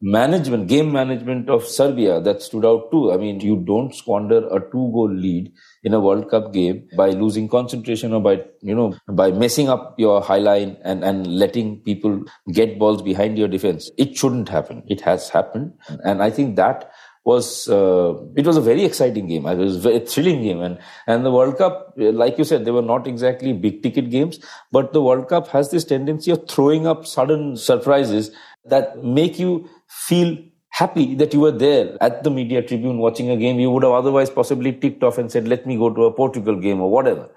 management, 0.00 0.68
game 0.68 0.92
management 0.92 1.48
of 1.50 1.66
Serbia 1.66 2.20
that 2.20 2.42
stood 2.42 2.64
out 2.64 2.90
too. 2.90 3.12
I 3.12 3.16
mean, 3.16 3.40
you 3.40 3.56
don't 3.66 3.94
squander 3.94 4.46
a 4.48 4.60
two 4.60 4.90
goal 4.92 5.12
lead 5.12 5.52
in 5.82 5.94
a 5.94 6.00
World 6.00 6.30
Cup 6.30 6.52
game 6.52 6.88
by 6.96 7.10
losing 7.10 7.48
concentration 7.48 8.12
or 8.12 8.20
by, 8.20 8.44
you 8.60 8.74
know, 8.74 8.94
by 9.08 9.30
messing 9.32 9.68
up 9.68 9.94
your 9.98 10.20
high 10.22 10.38
line 10.38 10.76
and, 10.84 11.02
and 11.02 11.26
letting 11.26 11.80
people 11.80 12.22
get 12.52 12.78
balls 12.78 13.02
behind 13.02 13.38
your 13.38 13.48
defense. 13.48 13.90
It 13.98 14.16
shouldn't 14.16 14.48
happen. 14.48 14.84
It 14.86 15.00
has 15.00 15.30
happened. 15.30 15.72
And 16.04 16.22
I 16.22 16.30
think 16.30 16.56
that 16.56 16.92
was 17.24 17.68
uh, 17.68 18.14
it 18.36 18.46
was 18.46 18.56
a 18.56 18.60
very 18.60 18.84
exciting 18.84 19.26
game. 19.26 19.46
It 19.46 19.58
was 19.58 19.76
a 19.76 19.80
very 19.80 20.00
thrilling 20.00 20.42
game, 20.42 20.60
and 20.60 20.78
and 21.06 21.24
the 21.24 21.30
World 21.30 21.58
Cup, 21.58 21.94
like 21.96 22.38
you 22.38 22.44
said, 22.44 22.64
they 22.64 22.70
were 22.70 22.82
not 22.82 23.06
exactly 23.06 23.52
big 23.52 23.82
ticket 23.82 24.10
games, 24.10 24.40
but 24.72 24.92
the 24.92 25.02
World 25.02 25.28
Cup 25.28 25.48
has 25.48 25.70
this 25.70 25.84
tendency 25.84 26.30
of 26.30 26.48
throwing 26.48 26.86
up 26.86 27.06
sudden 27.06 27.56
surprises 27.56 28.30
that 28.64 29.02
make 29.02 29.38
you 29.38 29.68
feel 29.88 30.36
happy 30.70 31.14
that 31.14 31.34
you 31.34 31.40
were 31.40 31.50
there 31.50 31.96
at 32.00 32.22
the 32.24 32.30
media 32.30 32.62
tribune 32.62 32.98
watching 32.98 33.30
a 33.30 33.36
game 33.36 33.58
you 33.58 33.70
would 33.70 33.82
have 33.82 33.92
otherwise 33.92 34.30
possibly 34.30 34.72
ticked 34.72 35.02
off 35.02 35.18
and 35.18 35.32
said, 35.32 35.48
let 35.48 35.66
me 35.66 35.76
go 35.76 35.92
to 35.92 36.04
a 36.04 36.12
Portugal 36.12 36.56
game 36.56 36.80
or 36.80 36.90
whatever. 36.90 37.28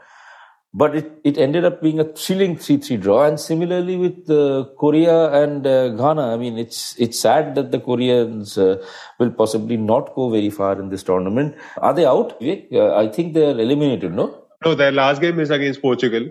But 0.74 0.96
it, 0.96 1.12
it 1.26 1.38
ended 1.38 1.66
up 1.66 1.82
being 1.82 2.00
a 2.00 2.06
thrilling 2.06 2.56
3-3 2.56 3.02
draw. 3.02 3.26
And 3.26 3.38
similarly 3.38 3.98
with 3.98 4.30
uh, 4.30 4.66
Korea 4.80 5.30
and 5.44 5.68
uh, 5.68 5.90
Ghana, 5.90 6.34
I 6.34 6.38
mean, 6.38 6.58
it's, 6.58 6.96
it's 6.98 7.20
sad 7.20 7.56
that 7.56 7.72
the 7.72 7.80
Koreans 7.80 8.58
uh, 8.58 8.82
will 9.20 9.32
possibly 9.32 9.76
not 9.76 10.16
go 10.16 10.30
very 10.30 10.50
far 10.50 10.80
in 10.80 10.90
this 10.90 11.04
tournament. 11.04 11.56
Are 11.78 11.94
they 11.94 12.06
out? 12.06 12.42
Uh, 12.42 12.96
I 12.96 13.10
think 13.10 13.34
they're 13.34 13.52
eliminated, 13.52 14.14
no? 14.14 14.46
No, 14.64 14.76
their 14.76 14.92
last 14.92 15.20
game 15.22 15.40
is 15.40 15.50
against 15.50 15.82
Portugal. 15.82 16.30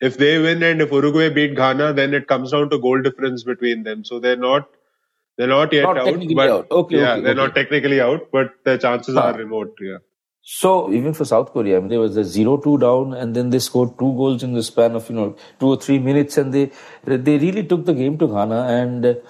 If 0.00 0.18
they 0.18 0.38
win 0.38 0.62
and 0.62 0.82
if 0.82 0.90
Uruguay 0.90 1.30
beat 1.30 1.54
Ghana, 1.54 1.92
then 1.92 2.12
it 2.12 2.26
comes 2.26 2.50
down 2.50 2.70
to 2.70 2.78
goal 2.78 3.00
difference 3.00 3.44
between 3.44 3.84
them. 3.84 4.04
So 4.04 4.18
they're 4.18 4.36
not 4.36 4.68
they're 5.36 5.46
not 5.46 5.72
yet 5.72 5.82
not 5.82 5.98
out. 5.98 6.34
But, 6.34 6.50
out. 6.50 6.70
Okay, 6.70 6.96
yeah, 6.96 7.12
okay, 7.12 7.22
they're 7.22 7.32
okay. 7.32 7.40
not 7.40 7.54
technically 7.54 8.00
out, 8.00 8.28
but 8.32 8.52
the 8.64 8.78
chances 8.78 9.14
huh. 9.14 9.22
are 9.22 9.34
remote. 9.34 9.76
Yeah. 9.80 9.98
So 10.48 10.92
even 10.92 11.12
for 11.12 11.24
South 11.24 11.52
Korea, 11.52 11.76
I 11.76 11.80
mean, 11.80 11.88
there 11.88 11.98
was 11.98 12.16
a 12.16 12.22
zero-two 12.22 12.78
down, 12.78 13.14
and 13.14 13.34
then 13.34 13.50
they 13.50 13.58
scored 13.58 13.98
two 13.98 14.14
goals 14.14 14.44
in 14.44 14.52
the 14.52 14.62
span 14.62 14.94
of 14.94 15.08
you 15.10 15.16
know 15.16 15.36
two 15.58 15.66
or 15.66 15.76
three 15.76 15.98
minutes, 15.98 16.38
and 16.38 16.54
they 16.54 16.70
they 17.04 17.36
really 17.38 17.64
took 17.64 17.84
the 17.84 17.92
game 17.92 18.16
to 18.18 18.28
Ghana, 18.28 18.60
and 18.68 19.20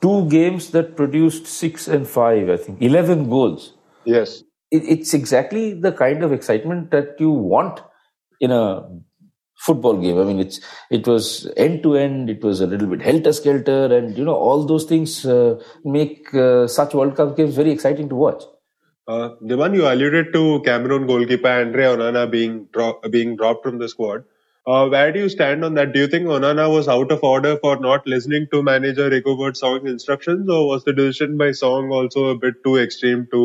two 0.00 0.28
games 0.30 0.70
that 0.70 0.96
produced 0.96 1.46
six 1.46 1.88
and 1.88 2.08
five, 2.08 2.48
I 2.48 2.56
think, 2.56 2.80
eleven 2.80 3.28
goals. 3.28 3.74
Yes, 4.06 4.44
it, 4.70 4.82
it's 4.94 5.12
exactly 5.12 5.74
the 5.74 5.92
kind 5.92 6.24
of 6.24 6.32
excitement 6.32 6.90
that 6.90 7.20
you 7.20 7.30
want 7.30 7.82
in 8.40 8.50
a 8.50 8.88
football 9.58 10.00
game. 10.00 10.18
I 10.18 10.24
mean, 10.24 10.40
it's 10.40 10.58
it 10.90 11.06
was 11.06 11.52
end 11.58 11.82
to 11.82 11.96
end. 11.96 12.30
It 12.30 12.42
was 12.42 12.62
a 12.62 12.66
little 12.66 12.88
bit 12.88 13.02
helter 13.02 13.34
skelter, 13.34 13.94
and 13.94 14.16
you 14.16 14.24
know 14.24 14.36
all 14.36 14.64
those 14.64 14.84
things 14.84 15.26
uh, 15.26 15.62
make 15.84 16.34
uh, 16.34 16.66
such 16.66 16.94
World 16.94 17.14
Cup 17.14 17.36
games 17.36 17.56
very 17.56 17.72
exciting 17.72 18.08
to 18.08 18.14
watch. 18.14 18.42
Uh, 19.12 19.34
the 19.40 19.56
one 19.56 19.74
you 19.74 19.86
alluded 19.86 20.32
to, 20.32 20.42
Cameroon 20.64 21.06
goalkeeper 21.06 21.48
Andre 21.48 21.84
Onana 21.94 22.30
being 22.34 22.68
dro- 22.72 23.00
being 23.10 23.36
dropped 23.36 23.64
from 23.64 23.78
the 23.78 23.88
squad. 23.88 24.24
Uh, 24.66 24.86
where 24.88 25.10
do 25.14 25.18
you 25.18 25.28
stand 25.28 25.64
on 25.64 25.74
that? 25.74 25.92
Do 25.92 26.00
you 26.00 26.06
think 26.06 26.26
Onana 26.26 26.66
was 26.74 26.88
out 26.88 27.10
of 27.10 27.24
order 27.30 27.56
for 27.64 27.72
not 27.86 28.06
listening 28.06 28.46
to 28.52 28.62
manager 28.62 29.10
Rigobert 29.10 29.56
Song's 29.56 29.90
instructions, 29.90 30.48
or 30.48 30.68
was 30.68 30.84
the 30.84 30.94
decision 31.00 31.36
by 31.36 31.50
Song 31.50 31.90
also 31.90 32.26
a 32.26 32.36
bit 32.44 32.62
too 32.64 32.76
extreme 32.84 33.26
to 33.32 33.42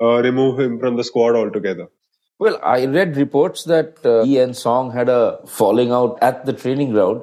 uh, 0.00 0.22
remove 0.28 0.60
him 0.60 0.78
from 0.78 0.96
the 0.96 1.04
squad 1.04 1.34
altogether? 1.34 1.88
Well, 2.38 2.60
I 2.62 2.86
read 2.86 3.16
reports 3.16 3.64
that 3.64 4.04
uh, 4.04 4.24
he 4.24 4.38
and 4.38 4.56
Song 4.56 4.92
had 4.92 5.08
a 5.08 5.40
falling 5.46 5.92
out 5.92 6.18
at 6.22 6.46
the 6.46 6.52
training 6.52 6.92
ground. 6.92 7.22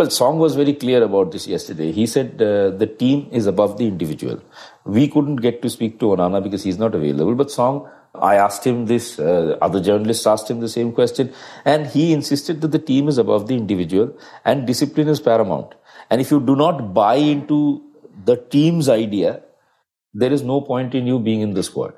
Well, 0.00 0.08
Song 0.08 0.38
was 0.38 0.54
very 0.56 0.72
clear 0.72 1.02
about 1.02 1.30
this 1.30 1.46
yesterday. 1.46 1.92
He 1.92 2.06
said 2.06 2.40
uh, 2.40 2.70
the 2.70 2.86
team 2.86 3.28
is 3.32 3.46
above 3.46 3.76
the 3.76 3.86
individual. 3.86 4.42
We 4.86 5.08
couldn't 5.08 5.42
get 5.46 5.60
to 5.60 5.68
speak 5.68 6.00
to 6.00 6.06
Onana 6.06 6.42
because 6.42 6.62
he's 6.64 6.78
not 6.78 6.94
available. 6.94 7.34
But 7.34 7.50
Song, 7.50 7.86
I 8.14 8.36
asked 8.36 8.66
him 8.66 8.86
this, 8.86 9.18
uh, 9.18 9.58
other 9.60 9.78
journalists 9.78 10.26
asked 10.26 10.50
him 10.50 10.60
the 10.60 10.70
same 10.70 10.92
question, 10.92 11.34
and 11.66 11.86
he 11.86 12.14
insisted 12.14 12.62
that 12.62 12.68
the 12.68 12.78
team 12.78 13.08
is 13.08 13.18
above 13.18 13.46
the 13.46 13.54
individual 13.54 14.16
and 14.46 14.66
discipline 14.66 15.08
is 15.08 15.20
paramount. 15.20 15.74
And 16.08 16.22
if 16.22 16.30
you 16.30 16.40
do 16.40 16.56
not 16.56 16.94
buy 16.94 17.16
into 17.16 17.82
the 18.24 18.36
team's 18.36 18.88
idea, 18.88 19.42
there 20.14 20.32
is 20.32 20.42
no 20.42 20.62
point 20.62 20.94
in 20.94 21.06
you 21.06 21.18
being 21.18 21.42
in 21.42 21.52
the 21.52 21.62
squad. 21.62 21.92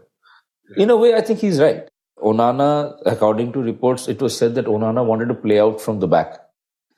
In 0.76 0.90
a 0.90 0.97
way, 0.97 1.14
I 1.14 1.21
think 1.21 1.38
he's 1.38 1.61
right. 1.61 1.88
Onana, 2.18 3.00
according 3.06 3.52
to 3.52 3.61
reports, 3.62 4.09
it 4.09 4.21
was 4.21 4.37
said 4.37 4.56
that 4.56 4.64
Onana 4.64 5.06
wanted 5.06 5.28
to 5.28 5.35
play 5.35 5.61
out 5.61 5.80
from 5.80 6.00
the 6.00 6.09
back. 6.09 6.41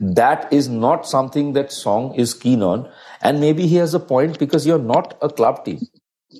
That 0.00 0.52
is 0.52 0.68
not 0.68 1.06
something 1.06 1.52
that 1.52 1.72
Song 1.72 2.14
is 2.14 2.34
keen 2.34 2.62
on. 2.62 2.90
And 3.22 3.40
maybe 3.40 3.66
he 3.66 3.76
has 3.76 3.94
a 3.94 4.00
point 4.00 4.38
because 4.38 4.66
you're 4.66 4.78
not 4.78 5.16
a 5.22 5.28
club 5.28 5.64
team. 5.64 5.80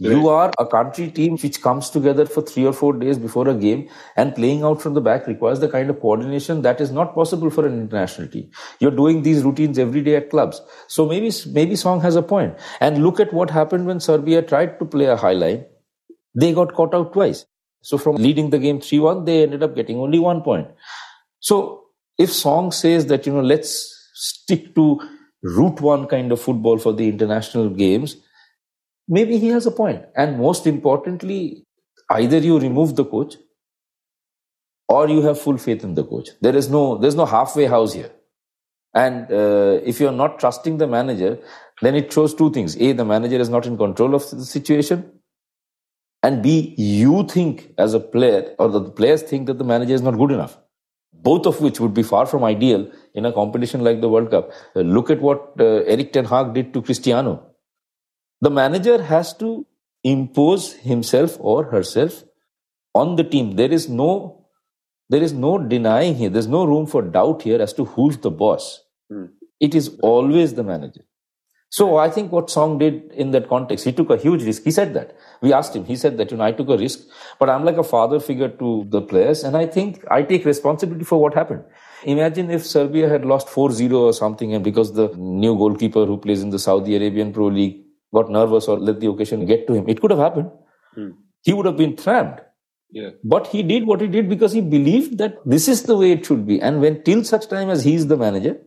You 0.01 0.29
are 0.29 0.53
a 0.59 0.67
country 0.67 1.09
team 1.09 1.37
which 1.37 1.63
comes 1.63 1.89
together 1.89 2.27
for 2.27 2.43
three 2.43 2.67
or 2.67 2.73
four 2.73 2.95
days 2.95 3.17
before 3.17 3.49
a 3.49 3.55
game 3.55 3.89
and 4.17 4.35
playing 4.35 4.65
out 4.65 4.83
from 4.83 4.95
the 4.95 5.01
back 5.01 5.29
requires 5.29 5.61
the 5.61 5.69
kind 5.69 5.89
of 5.89 6.01
coordination 6.01 6.63
that 6.63 6.81
is 6.81 6.91
not 6.91 7.15
possible 7.15 7.49
for 7.49 7.65
an 7.65 7.81
international 7.81 8.27
team. 8.27 8.51
You're 8.81 8.91
doing 8.91 9.23
these 9.23 9.45
routines 9.45 9.79
every 9.79 10.03
day 10.03 10.17
at 10.17 10.31
clubs. 10.31 10.61
So 10.89 11.07
maybe, 11.07 11.31
maybe 11.53 11.77
Song 11.77 12.01
has 12.01 12.17
a 12.17 12.23
point. 12.23 12.57
And 12.81 13.05
look 13.05 13.21
at 13.21 13.33
what 13.33 13.51
happened 13.51 13.87
when 13.87 14.01
Serbia 14.01 14.43
tried 14.43 14.81
to 14.81 14.85
play 14.85 15.05
a 15.05 15.17
high 15.17 15.35
line. 15.35 15.65
They 16.35 16.53
got 16.53 16.75
caught 16.75 16.93
out 16.93 17.13
twice. 17.13 17.47
So 17.83 17.97
from 17.97 18.17
leading 18.17 18.51
the 18.51 18.59
game 18.59 18.81
3-1, 18.81 19.27
they 19.27 19.45
ended 19.45 19.63
up 19.63 19.77
getting 19.77 19.99
only 19.99 20.19
one 20.19 20.43
point. 20.43 20.69
So 21.39 21.84
if 22.19 22.33
Song 22.33 22.71
says 22.73 23.07
that, 23.07 23.27
you 23.27 23.33
know, 23.33 23.41
let's 23.41 24.11
stick 24.15 24.75
to 24.75 25.01
route 25.43 25.81
one 25.81 26.07
kind 26.07 26.33
of 26.33 26.41
football 26.41 26.79
for 26.79 26.93
the 26.93 27.09
international 27.09 27.69
games, 27.69 28.17
maybe 29.09 29.39
he 29.39 29.49
has 29.49 29.67
a 29.67 29.71
point. 29.71 30.03
And 30.17 30.39
most 30.39 30.67
importantly, 30.67 31.65
either 32.11 32.39
you 32.39 32.59
remove 32.59 32.97
the 32.97 33.05
coach 33.05 33.37
or 34.89 35.09
you 35.09 35.23
have 35.23 35.41
full 35.41 35.59
faith 35.59 35.83
in 35.83 35.95
the 35.95 36.05
coach. 36.05 36.31
There 36.41 36.57
is 36.57 36.69
no, 36.71 36.99
there's 36.99 37.15
no 37.15 37.27
halfway 37.27 37.67
house 37.67 37.93
here. 37.93 38.11
And 38.95 39.31
uh, 39.33 39.81
if 39.85 39.99
you're 39.99 40.13
not 40.13 40.39
trusting 40.39 40.79
the 40.79 40.87
manager, 40.87 41.39
then 41.83 41.97
it 41.97 42.13
shows 42.13 42.33
two 42.33 42.53
things. 42.53 42.77
A, 42.77 42.93
the 42.93 43.05
manager 43.05 43.37
is 43.37 43.49
not 43.49 43.67
in 43.67 43.77
control 43.77 44.15
of 44.15 44.31
the 44.31 44.45
situation. 44.45 45.11
And 46.23 46.43
B, 46.43 46.75
you 46.79 47.27
think 47.27 47.75
as 47.77 47.93
a 47.93 48.01
player 48.01 48.55
or 48.59 48.69
the 48.69 48.83
players 48.83 49.23
think 49.23 49.47
that 49.49 49.59
the 49.59 49.65
manager 49.65 49.95
is 49.95 50.01
not 50.01 50.17
good 50.17 50.31
enough. 50.31 50.57
Both 51.23 51.47
of 51.47 51.61
which 51.61 51.81
would 51.81 51.95
be 51.95 52.03
far 52.03 52.27
from 52.27 52.45
ideal 52.45 52.91
in 53.15 53.25
a 53.25 53.33
competition 53.33 53.83
like 53.83 54.01
the 54.01 54.09
World 54.09 54.31
Cup. 54.31 54.51
Uh, 54.77 54.81
look 54.81 55.11
at 55.11 55.21
what 55.21 55.55
uh, 55.59 55.83
Erik 55.87 56.13
Ten 56.13 56.25
Hag 56.25 56.55
did 56.55 56.75
to 56.75 56.83
Cristiano. 56.83 57.47
The 58.41 58.51
manager 58.51 59.03
has 59.03 59.35
to 59.39 59.67
impose 60.03 60.75
himself 60.75 61.37
or 61.41 61.65
herself 61.65 62.25
on 62.95 63.17
the 63.17 63.25
team. 63.25 63.57
There 63.57 63.73
is 63.73 63.89
no, 63.89 64.47
there 65.09 65.23
is 65.23 65.33
no 65.33 65.59
denying 65.59 66.17
here. 66.17 66.29
There's 66.29 66.47
no 66.47 66.65
room 66.65 66.87
for 66.87 67.03
doubt 67.03 67.43
here 67.43 67.61
as 67.61 67.73
to 67.75 67.85
who's 67.85 68.19
the 68.19 68.31
boss. 68.31 68.83
Hmm. 69.11 69.27
It 69.61 69.75
is 69.75 69.99
always 70.03 70.55
the 70.55 70.63
manager. 70.63 71.03
So 71.75 71.97
I 71.97 72.09
think 72.09 72.31
what 72.31 72.51
Song 72.51 72.79
did 72.79 73.11
in 73.23 73.33
that 73.33 73.49
context, 73.49 73.85
he 73.85 73.91
took 73.91 74.11
a 74.11 74.17
huge 74.17 74.45
risk. 74.45 74.63
He 74.63 74.71
said 74.71 74.95
that. 74.95 75.17
We 75.41 75.53
asked 75.53 75.75
him. 75.75 75.85
He 75.85 75.97
said 75.97 76.19
that, 76.19 76.31
you 76.31 76.37
know, 76.37 76.45
I 76.45 76.53
took 76.53 76.69
a 76.69 76.77
risk, 76.79 77.01
but 77.41 77.51
I'm 77.51 77.65
like 77.65 77.79
a 77.79 77.83
father 77.83 78.21
figure 78.21 78.49
to 78.49 78.85
the 78.91 79.01
players 79.01 79.43
and 79.43 79.57
I 79.57 79.67
think 79.67 80.05
I 80.09 80.23
take 80.23 80.45
responsibility 80.45 81.05
for 81.05 81.21
what 81.21 81.35
happened. 81.35 81.65
Imagine 82.05 82.53
if 82.53 82.65
Serbia 82.65 83.09
had 83.09 83.25
lost 83.25 83.49
4-0 83.49 83.93
or 83.93 84.13
something 84.13 84.55
and 84.55 84.63
because 84.63 84.93
the 84.93 85.09
new 85.17 85.57
goalkeeper 85.57 86.07
who 86.07 86.17
plays 86.17 86.43
in 86.43 86.51
the 86.51 86.61
Saudi 86.61 86.95
Arabian 86.95 87.33
Pro 87.33 87.49
League 87.49 87.83
got 88.15 88.31
nervous 88.31 88.69
or 88.69 88.79
let 88.79 89.01
the 89.01 89.09
occasion 89.09 89.45
get 89.45 89.67
to 89.67 89.75
him. 89.75 89.89
It 89.89 90.01
could 90.01 90.13
have 90.13 90.21
happened. 90.21 90.53
Hmm. 90.95 91.11
He 91.43 91.53
would 91.53 91.67
have 91.67 91.77
been 91.77 91.97
trammed. 91.97 92.41
Yeah. 92.93 93.11
But 93.25 93.49
he 93.49 93.65
did 93.65 93.85
what 93.85 94.01
he 94.01 94.07
did 94.07 94.29
because 94.29 94.53
he 94.53 94.61
believed 94.61 95.19
that 95.19 95.39
this 95.45 95.67
is 95.67 95.83
the 95.83 95.97
way 95.97 96.13
it 96.13 96.25
should 96.25 96.47
be. 96.47 96.63
And 96.63 96.81
when 96.81 97.03
till 97.03 97.25
such 97.25 97.49
time 97.49 97.69
as 97.69 97.83
he 97.83 97.97
is 97.97 98.07
the 98.07 98.17
manager, 98.17 98.59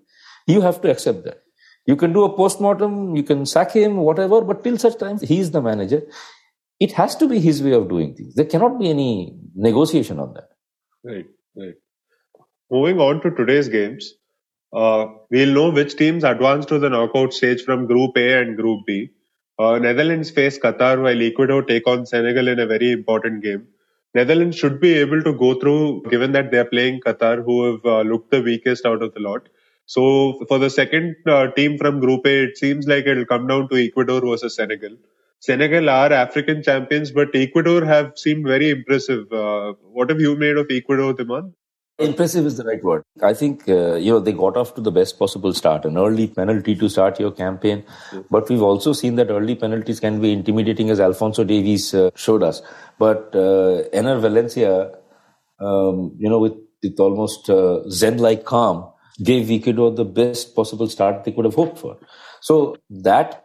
you 0.46 0.60
have 0.60 0.82
to 0.82 0.92
accept 0.92 1.24
that. 1.24 1.44
You 1.88 1.96
can 1.96 2.14
do 2.14 2.26
a 2.26 2.36
post-mortem, 2.36 3.16
you 3.16 3.24
can 3.24 3.46
sack 3.46 3.72
him, 3.72 3.98
whatever, 3.98 4.42
but 4.42 4.64
till 4.64 4.78
such 4.78 4.98
time 5.00 5.20
he 5.20 5.40
is 5.40 5.52
the 5.52 5.62
manager. 5.62 6.02
It 6.80 6.92
has 6.92 7.16
to 7.16 7.28
be 7.28 7.40
his 7.40 7.64
way 7.64 7.72
of 7.72 7.88
doing 7.90 8.14
things. 8.14 8.36
There 8.36 8.46
cannot 8.46 8.78
be 8.80 8.90
any 8.90 9.36
negotiation 9.56 10.20
on 10.20 10.34
that. 10.34 10.50
Right, 11.04 11.26
right. 11.56 11.76
Moving 12.70 13.00
on 13.00 13.22
to 13.22 13.32
today's 13.32 13.70
games, 13.70 14.14
uh, 14.74 15.08
we'll 15.32 15.54
know 15.54 15.72
which 15.72 15.96
teams 15.96 16.26
advance 16.26 16.66
to 16.66 16.78
the 16.78 16.90
knockout 16.90 17.34
stage 17.34 17.64
from 17.64 17.88
Group 17.88 18.18
A 18.18 18.42
and 18.42 18.58
Group 18.58 18.82
B. 18.86 19.12
Uh, 19.58 19.80
Netherlands 19.80 20.30
face 20.30 20.60
Qatar 20.60 21.02
while 21.02 21.22
Ecuador 21.22 21.64
take 21.64 21.88
on 21.88 22.06
Senegal 22.06 22.50
in 22.50 22.60
a 22.60 22.68
very 22.68 22.92
important 22.92 23.42
game. 23.42 23.66
Netherlands 24.14 24.58
should 24.58 24.82
be 24.82 24.94
able 24.96 25.24
to 25.24 25.34
go 25.34 25.54
through 25.60 26.04
given 26.10 26.34
that 26.34 26.52
they're 26.52 26.66
playing 26.66 27.00
Qatar 27.00 27.44
who 27.44 27.72
have 27.72 27.86
uh, 27.86 28.02
looked 28.02 28.32
the 28.32 28.42
weakest 28.42 28.86
out 28.86 29.02
of 29.02 29.14
the 29.14 29.22
lot. 29.22 29.48
So 29.88 30.44
for 30.48 30.60
the 30.60 30.70
second 30.70 31.16
uh, 31.26 31.48
team 31.52 31.78
from 31.78 32.00
Group 32.00 32.26
A, 32.26 32.44
it 32.44 32.58
seems 32.58 32.88
like 32.88 33.08
it'll 33.08 33.26
come 33.26 33.48
down 33.48 33.70
to 33.70 33.76
Ecuador 33.84 34.22
versus 34.22 34.56
Senegal. 34.56 34.98
Senegal 35.40 35.90
are 35.90 36.12
African 36.12 36.62
champions, 36.62 37.12
but 37.12 37.30
Ecuador 37.34 37.86
have 37.86 38.12
seemed 38.18 38.46
very 38.46 38.70
impressive. 38.70 39.32
Uh, 39.32 39.74
what 39.92 40.10
have 40.10 40.20
you 40.20 40.36
made 40.36 40.58
of 40.58 40.68
Ecuador, 40.70 41.14
Dhiman? 41.14 41.54
Impressive 42.00 42.46
is 42.46 42.58
the 42.58 42.64
right 42.64 42.84
word. 42.84 43.02
I 43.24 43.34
think, 43.34 43.68
uh, 43.68 43.96
you 43.96 44.12
know, 44.12 44.20
they 44.20 44.34
got 44.34 44.58
off 44.58 44.76
to 44.76 44.82
the 44.82 44.92
best 44.92 45.18
possible 45.18 45.54
start, 45.54 45.86
an 45.86 45.98
early 45.98 46.28
penalty 46.28 46.76
to 46.76 46.90
start 46.90 47.20
your 47.20 47.32
campaign. 47.32 47.84
But 48.30 48.50
we've 48.50 48.62
also 48.62 48.94
seen 48.94 49.16
that 49.16 49.32
early 49.32 49.56
penalties 49.56 50.00
can 50.00 50.20
be 50.22 50.34
intimidating, 50.34 50.92
as 50.92 51.00
Alfonso 51.00 51.44
Davies 51.44 51.94
uh, 51.94 52.12
showed 52.14 52.44
us. 52.44 52.62
But 53.00 53.34
uh, 53.34 53.88
Enner 53.94 54.20
Valencia, 54.20 54.92
um, 55.60 56.16
you 56.20 56.30
know, 56.30 56.40
with, 56.40 56.54
with 56.84 57.00
almost 57.00 57.50
uh, 57.50 57.90
Zen 57.90 58.18
like 58.18 58.46
calm, 58.46 58.92
gave 59.24 59.50
Ecuador 59.50 59.92
the 59.92 60.06
best 60.06 60.56
possible 60.56 60.88
start 60.88 61.24
they 61.24 61.32
could 61.32 61.46
have 61.46 61.56
hoped 61.56 61.80
for. 61.80 61.98
So 62.42 62.78
that 62.90 63.44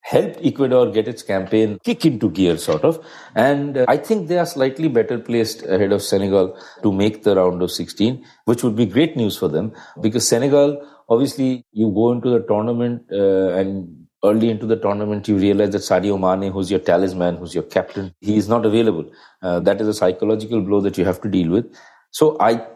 helped 0.00 0.38
Ecuador 0.44 0.90
get 0.90 1.08
its 1.08 1.22
campaign 1.22 1.78
kick 1.82 2.04
into 2.04 2.30
gear, 2.30 2.58
sort 2.58 2.84
of. 2.84 3.04
And 3.34 3.78
uh, 3.78 3.86
I 3.88 3.96
think 3.96 4.28
they 4.28 4.38
are 4.38 4.46
slightly 4.46 4.88
better 4.88 5.18
placed 5.18 5.62
ahead 5.62 5.92
of 5.92 6.02
Senegal 6.02 6.58
to 6.82 6.92
make 6.92 7.22
the 7.22 7.36
round 7.36 7.62
of 7.62 7.70
16, 7.70 8.24
which 8.44 8.62
would 8.62 8.76
be 8.76 8.86
great 8.86 9.16
news 9.16 9.36
for 9.36 9.48
them 9.48 9.72
because 10.00 10.28
Senegal, 10.28 10.86
obviously, 11.08 11.64
you 11.72 11.90
go 11.90 12.12
into 12.12 12.28
the 12.28 12.40
tournament 12.40 13.02
uh, 13.10 13.54
and 13.54 14.04
early 14.24 14.50
into 14.50 14.66
the 14.66 14.76
tournament, 14.76 15.28
you 15.28 15.36
realize 15.36 15.70
that 15.70 15.82
Sadio 15.82 16.18
Mane, 16.18 16.50
who's 16.50 16.70
your 16.70 16.80
talisman, 16.80 17.36
who's 17.36 17.54
your 17.54 17.64
captain, 17.64 18.14
he 18.20 18.36
is 18.36 18.48
not 18.48 18.64
available. 18.64 19.10
Uh, 19.42 19.60
that 19.60 19.80
is 19.80 19.88
a 19.88 19.94
psychological 19.94 20.62
blow 20.62 20.80
that 20.80 20.96
you 20.98 21.04
have 21.04 21.20
to 21.22 21.28
deal 21.28 21.50
with. 21.50 21.66
So 22.10 22.36
I 22.40 22.66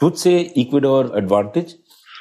would 0.00 0.18
say 0.18 0.52
Ecuador 0.56 1.16
advantage. 1.16 1.74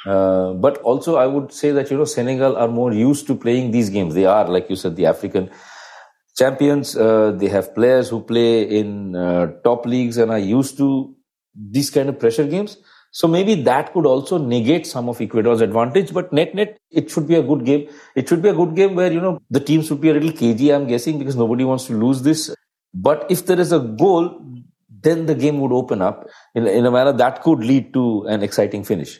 Uh, 0.05 0.53
but 0.53 0.77
also, 0.79 1.17
I 1.17 1.25
would 1.25 1.51
say 1.51 1.71
that 1.71 1.91
you 1.91 1.97
know 1.97 2.05
Senegal 2.05 2.55
are 2.55 2.67
more 2.67 2.93
used 2.93 3.27
to 3.27 3.35
playing 3.35 3.71
these 3.71 3.89
games. 3.89 4.13
They 4.13 4.25
are, 4.25 4.47
like 4.47 4.69
you 4.69 4.75
said, 4.75 4.95
the 4.95 5.05
African 5.05 5.49
champions. 6.37 6.95
Uh, 6.95 7.31
they 7.31 7.47
have 7.49 7.73
players 7.75 8.09
who 8.09 8.21
play 8.21 8.63
in 8.63 9.15
uh, 9.15 9.47
top 9.63 9.85
leagues 9.85 10.17
and 10.17 10.31
are 10.31 10.39
used 10.39 10.77
to 10.77 11.15
these 11.55 11.89
kind 11.89 12.09
of 12.09 12.19
pressure 12.19 12.45
games. 12.45 12.77
So 13.11 13.27
maybe 13.27 13.55
that 13.63 13.93
could 13.93 14.05
also 14.05 14.37
negate 14.37 14.85
some 14.85 15.09
of 15.09 15.19
Ecuador's 15.19 15.61
advantage. 15.61 16.13
But 16.13 16.31
net 16.31 16.53
net, 16.53 16.77
it 16.91 17.09
should 17.09 17.27
be 17.27 17.35
a 17.35 17.43
good 17.43 17.65
game. 17.65 17.89
It 18.15 18.29
should 18.29 18.41
be 18.41 18.49
a 18.49 18.53
good 18.53 18.75
game 18.75 18.95
where 18.95 19.11
you 19.11 19.19
know 19.19 19.41
the 19.49 19.59
teams 19.59 19.89
would 19.89 20.01
be 20.01 20.09
a 20.09 20.13
little 20.13 20.31
cagey. 20.31 20.71
I'm 20.71 20.87
guessing 20.87 21.17
because 21.17 21.35
nobody 21.35 21.63
wants 21.63 21.85
to 21.87 21.93
lose 21.93 22.21
this. 22.21 22.53
But 22.93 23.25
if 23.29 23.45
there 23.45 23.59
is 23.59 23.71
a 23.71 23.79
goal, 23.79 24.41
then 25.01 25.25
the 25.25 25.35
game 25.35 25.59
would 25.59 25.71
open 25.71 26.01
up 26.01 26.27
in, 26.55 26.67
in 26.67 26.85
a 26.85 26.91
manner 26.91 27.13
that 27.13 27.41
could 27.41 27.59
lead 27.59 27.93
to 27.93 28.25
an 28.27 28.43
exciting 28.43 28.83
finish. 28.83 29.19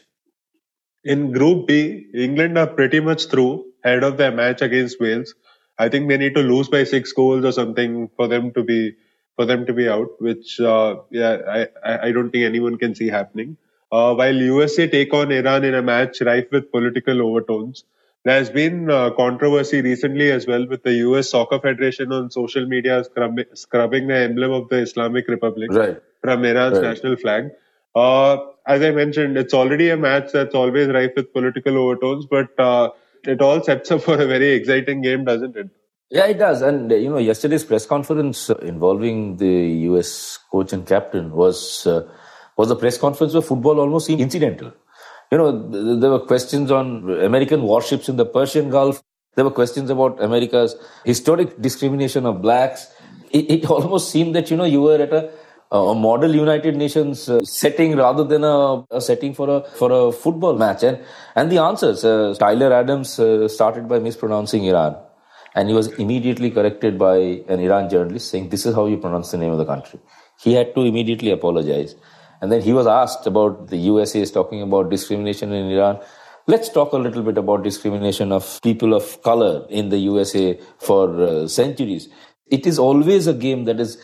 In 1.04 1.32
Group 1.32 1.68
B, 1.68 2.06
England 2.14 2.58
are 2.58 2.66
pretty 2.66 3.00
much 3.00 3.26
through 3.26 3.64
ahead 3.84 4.02
of 4.02 4.16
their 4.16 4.32
match 4.32 4.62
against 4.62 5.00
Wales. 5.00 5.34
I 5.78 5.88
think 5.88 6.08
they 6.08 6.16
need 6.16 6.34
to 6.34 6.40
lose 6.40 6.68
by 6.68 6.84
six 6.84 7.12
goals 7.12 7.44
or 7.44 7.52
something 7.52 8.10
for 8.16 8.26
them 8.28 8.52
to 8.52 8.64
be 8.64 8.94
for 9.36 9.46
them 9.46 9.66
to 9.66 9.72
be 9.72 9.88
out, 9.88 10.20
which 10.20 10.58
uh, 10.60 10.96
yeah, 11.10 11.66
I 11.84 12.08
I 12.08 12.12
don't 12.12 12.30
think 12.30 12.44
anyone 12.44 12.78
can 12.78 12.94
see 12.94 13.08
happening. 13.08 13.56
Uh, 13.90 14.14
while 14.14 14.34
USA 14.34 14.88
take 14.88 15.14
on 15.14 15.30
Iran 15.32 15.64
in 15.64 15.74
a 15.74 15.82
match 15.82 16.20
rife 16.20 16.48
with 16.50 16.72
political 16.72 17.22
overtones, 17.22 17.84
there 18.24 18.36
has 18.36 18.50
been 18.50 18.90
uh, 18.90 19.10
controversy 19.16 19.80
recently 19.80 20.30
as 20.30 20.46
well 20.46 20.66
with 20.68 20.82
the 20.82 20.92
US 21.06 21.30
Soccer 21.30 21.58
Federation 21.60 22.12
on 22.12 22.30
social 22.30 22.66
media 22.66 23.04
scrub- 23.04 23.38
scrubbing 23.54 24.08
the 24.08 24.16
emblem 24.16 24.52
of 24.52 24.68
the 24.68 24.76
Islamic 24.78 25.28
Republic 25.28 25.72
Right. 25.72 25.98
from 26.22 26.44
Iran's 26.44 26.78
Right. 26.78 26.88
national 26.88 27.16
flag. 27.16 27.50
Uh, 27.94 28.38
as 28.66 28.82
I 28.82 28.90
mentioned, 28.90 29.38
it's 29.38 29.54
already 29.54 29.88
a 29.90 29.96
match 29.96 30.32
that's 30.32 30.54
always 30.54 30.88
rife 30.88 31.12
with 31.16 31.32
political 31.32 31.76
overtones, 31.78 32.26
but 32.26 32.48
uh, 32.58 32.90
it 33.24 33.40
all 33.40 33.62
sets 33.62 33.90
up 33.90 34.02
for 34.08 34.14
a 34.20 34.26
very 34.26 34.50
exciting 34.52 35.00
game, 35.02 35.24
doesn't 35.24 35.56
it? 35.56 35.68
Yeah, 36.10 36.26
it 36.26 36.38
does. 36.38 36.62
And, 36.62 36.90
uh, 36.90 36.94
you 36.96 37.10
know, 37.10 37.18
yesterday's 37.18 37.64
press 37.64 37.86
conference 37.86 38.50
involving 38.62 39.36
the 39.36 39.54
US 39.90 40.38
coach 40.50 40.72
and 40.72 40.86
captain 40.86 41.32
was, 41.32 41.86
uh, 41.86 42.08
was 42.56 42.70
a 42.70 42.76
press 42.76 42.98
conference 42.98 43.32
where 43.34 43.42
football 43.42 43.78
almost 43.80 44.06
seemed 44.06 44.20
incidental. 44.20 44.72
You 45.30 45.38
know, 45.38 45.50
th- 45.70 46.00
there 46.00 46.10
were 46.10 46.20
questions 46.20 46.70
on 46.70 47.10
American 47.20 47.62
warships 47.62 48.08
in 48.08 48.16
the 48.16 48.24
Persian 48.24 48.70
Gulf. 48.70 49.02
There 49.36 49.44
were 49.44 49.50
questions 49.50 49.90
about 49.90 50.22
America's 50.22 50.74
historic 51.04 51.60
discrimination 51.60 52.26
of 52.26 52.40
blacks. 52.42 52.88
It, 53.30 53.50
it 53.50 53.70
almost 53.70 54.10
seemed 54.10 54.34
that, 54.34 54.50
you 54.50 54.56
know, 54.56 54.64
you 54.64 54.80
were 54.82 55.00
at 55.00 55.12
a, 55.12 55.30
a 55.70 55.94
model 55.94 56.34
United 56.34 56.76
Nations 56.76 57.28
uh, 57.28 57.40
setting 57.42 57.94
rather 57.96 58.24
than 58.24 58.42
a, 58.42 58.84
a 58.90 59.00
setting 59.00 59.34
for 59.34 59.50
a 59.50 59.64
for 59.80 59.92
a 59.92 60.12
football 60.12 60.54
match. 60.56 60.82
And 60.82 60.98
and 61.36 61.52
the 61.52 61.58
answers, 61.58 62.04
uh, 62.04 62.34
Tyler 62.38 62.72
Adams 62.72 63.18
uh, 63.18 63.48
started 63.48 63.86
by 63.86 63.98
mispronouncing 63.98 64.64
Iran, 64.64 64.96
and 65.54 65.68
he 65.68 65.74
was 65.74 65.88
immediately 65.98 66.50
corrected 66.50 66.98
by 66.98 67.16
an 67.48 67.60
Iran 67.60 67.90
journalist 67.90 68.30
saying, 68.30 68.48
"This 68.48 68.64
is 68.64 68.74
how 68.74 68.86
you 68.86 68.96
pronounce 68.96 69.30
the 69.30 69.36
name 69.36 69.52
of 69.52 69.58
the 69.58 69.66
country." 69.66 70.00
He 70.40 70.54
had 70.54 70.74
to 70.74 70.80
immediately 70.80 71.32
apologize, 71.32 71.94
and 72.40 72.52
then 72.52 72.60
he 72.62 72.72
was 72.72 72.86
asked 72.86 73.26
about 73.26 73.68
the 73.68 73.76
USA 73.76 74.20
is 74.20 74.30
talking 74.30 74.62
about 74.62 74.90
discrimination 74.90 75.52
in 75.52 75.70
Iran. 75.70 76.00
Let's 76.46 76.68
talk 76.68 76.92
a 76.92 76.96
little 76.96 77.22
bit 77.22 77.36
about 77.36 77.62
discrimination 77.62 78.32
of 78.32 78.60
people 78.62 78.94
of 78.94 79.22
color 79.22 79.66
in 79.68 79.90
the 79.90 79.98
USA 79.98 80.58
for 80.78 81.22
uh, 81.22 81.48
centuries. 81.48 82.08
It 82.46 82.66
is 82.66 82.78
always 82.78 83.26
a 83.26 83.34
game 83.34 83.64
that 83.64 83.80
is 83.80 83.98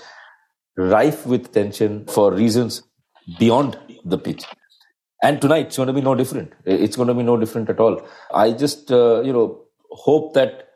rife 0.76 1.24
with 1.26 1.52
tension 1.52 2.04
for 2.06 2.32
reasons 2.32 2.82
beyond 3.38 3.78
the 4.04 4.18
pitch. 4.18 4.44
And 5.22 5.40
tonight 5.40 5.68
it's 5.68 5.76
going 5.76 5.86
to 5.86 5.94
be 5.94 6.02
no 6.02 6.14
different. 6.14 6.52
It's 6.66 6.96
going 6.96 7.08
to 7.08 7.14
be 7.14 7.22
no 7.22 7.38
different 7.38 7.70
at 7.70 7.80
all. 7.80 8.06
I 8.32 8.50
just, 8.50 8.92
uh, 8.92 9.22
you 9.22 9.32
know, 9.32 9.62
hope 9.90 10.34
that 10.34 10.68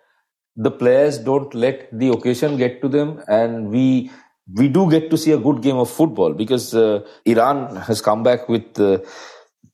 the 0.56 0.70
players 0.70 1.18
don't 1.18 1.54
let 1.54 1.86
the 1.92 2.08
occasion 2.08 2.56
get 2.56 2.80
to 2.82 2.88
them 2.88 3.22
and 3.28 3.68
we 3.68 4.10
we 4.54 4.68
do 4.68 4.90
get 4.90 5.10
to 5.10 5.16
see 5.16 5.32
a 5.32 5.38
good 5.38 5.62
game 5.62 5.76
of 5.76 5.90
football 5.90 6.32
because 6.32 6.74
uh, 6.74 7.00
Iran 7.24 7.76
has 7.76 8.00
come 8.00 8.22
back 8.22 8.48
with 8.48 8.78
uh, 8.80 8.98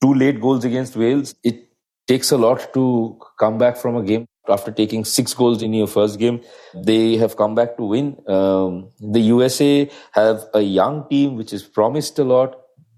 two 0.00 0.14
late 0.14 0.40
goals 0.40 0.64
against 0.64 0.96
Wales. 0.96 1.34
It 1.44 1.68
takes 2.06 2.32
a 2.32 2.36
lot 2.38 2.72
to 2.74 3.18
come 3.38 3.58
back 3.58 3.76
from 3.76 3.96
a 3.96 4.02
game 4.02 4.26
after 4.48 4.70
taking 4.70 5.04
six 5.04 5.32
goals 5.32 5.62
in 5.62 5.72
your 5.72 5.86
first 5.86 6.18
game. 6.18 6.40
They 6.74 7.16
have 7.16 7.36
come 7.36 7.54
back 7.54 7.76
to 7.76 7.84
win. 7.84 8.16
Um, 8.26 8.90
the 9.00 9.20
USA 9.20 9.90
have 10.12 10.44
a 10.52 10.60
young 10.60 11.08
team 11.08 11.36
which 11.36 11.52
is 11.52 11.62
promised 11.62 12.18
a 12.18 12.24
lot. 12.24 12.56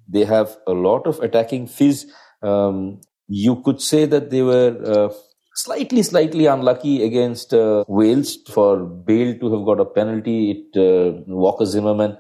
They 0.09 0.25
have 0.25 0.57
a 0.67 0.73
lot 0.73 1.07
of 1.07 1.21
attacking 1.21 1.67
fizz. 1.67 2.07
Um, 2.43 3.01
you 3.29 3.63
could 3.63 3.81
say 3.81 4.07
that 4.07 4.31
they 4.31 4.43
were 4.43 4.77
uh, 4.85 5.15
slightly, 5.57 6.03
slightly 6.03 6.47
unlucky 6.47 7.03
against 7.03 7.53
uh, 7.55 7.85
Wales 7.89 8.39
for 8.55 8.85
Bale 8.85 9.39
to 9.39 9.53
have 9.55 9.65
got 9.65 9.81
a 9.81 9.85
penalty. 9.85 10.39
It 10.53 10.79
uh, 10.79 11.23
Walker 11.27 11.65
Zimmerman 11.65 12.19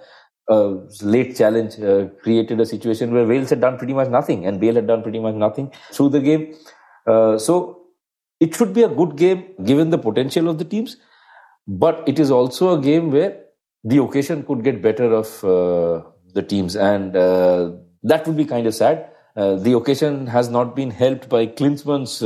uh, 0.48 0.74
late 1.02 1.36
challenge 1.36 1.78
uh, 1.80 2.06
created 2.22 2.60
a 2.60 2.66
situation 2.66 3.12
where 3.12 3.26
Wales 3.26 3.50
had 3.50 3.60
done 3.60 3.76
pretty 3.78 3.92
much 3.92 4.08
nothing 4.08 4.46
and 4.46 4.60
Bale 4.60 4.76
had 4.76 4.86
done 4.86 5.02
pretty 5.02 5.18
much 5.18 5.34
nothing 5.34 5.72
through 5.92 6.10
the 6.10 6.20
game. 6.20 6.54
Uh, 7.06 7.38
so 7.38 7.82
it 8.40 8.54
should 8.54 8.72
be 8.72 8.82
a 8.82 8.88
good 8.88 9.16
game 9.16 9.44
given 9.64 9.90
the 9.90 9.98
potential 9.98 10.48
of 10.48 10.58
the 10.58 10.64
teams, 10.64 10.96
but 11.66 12.02
it 12.06 12.18
is 12.18 12.30
also 12.30 12.78
a 12.78 12.80
game 12.80 13.10
where 13.10 13.42
the 13.84 14.02
occasion 14.02 14.42
could 14.44 14.64
get 14.64 14.82
better 14.82 15.12
of 15.12 15.44
uh, 15.44 16.02
the 16.34 16.42
teams, 16.42 16.74
and 16.74 17.16
uh, 17.16 17.70
that 18.02 18.26
would 18.26 18.36
be 18.36 18.44
kind 18.44 18.66
of 18.66 18.74
sad. 18.74 19.10
The 19.36 19.74
occasion 19.76 20.26
has 20.26 20.48
not 20.48 20.74
been 20.74 20.90
helped 20.90 21.28
by 21.28 21.46
Klinsmann's 21.46 22.22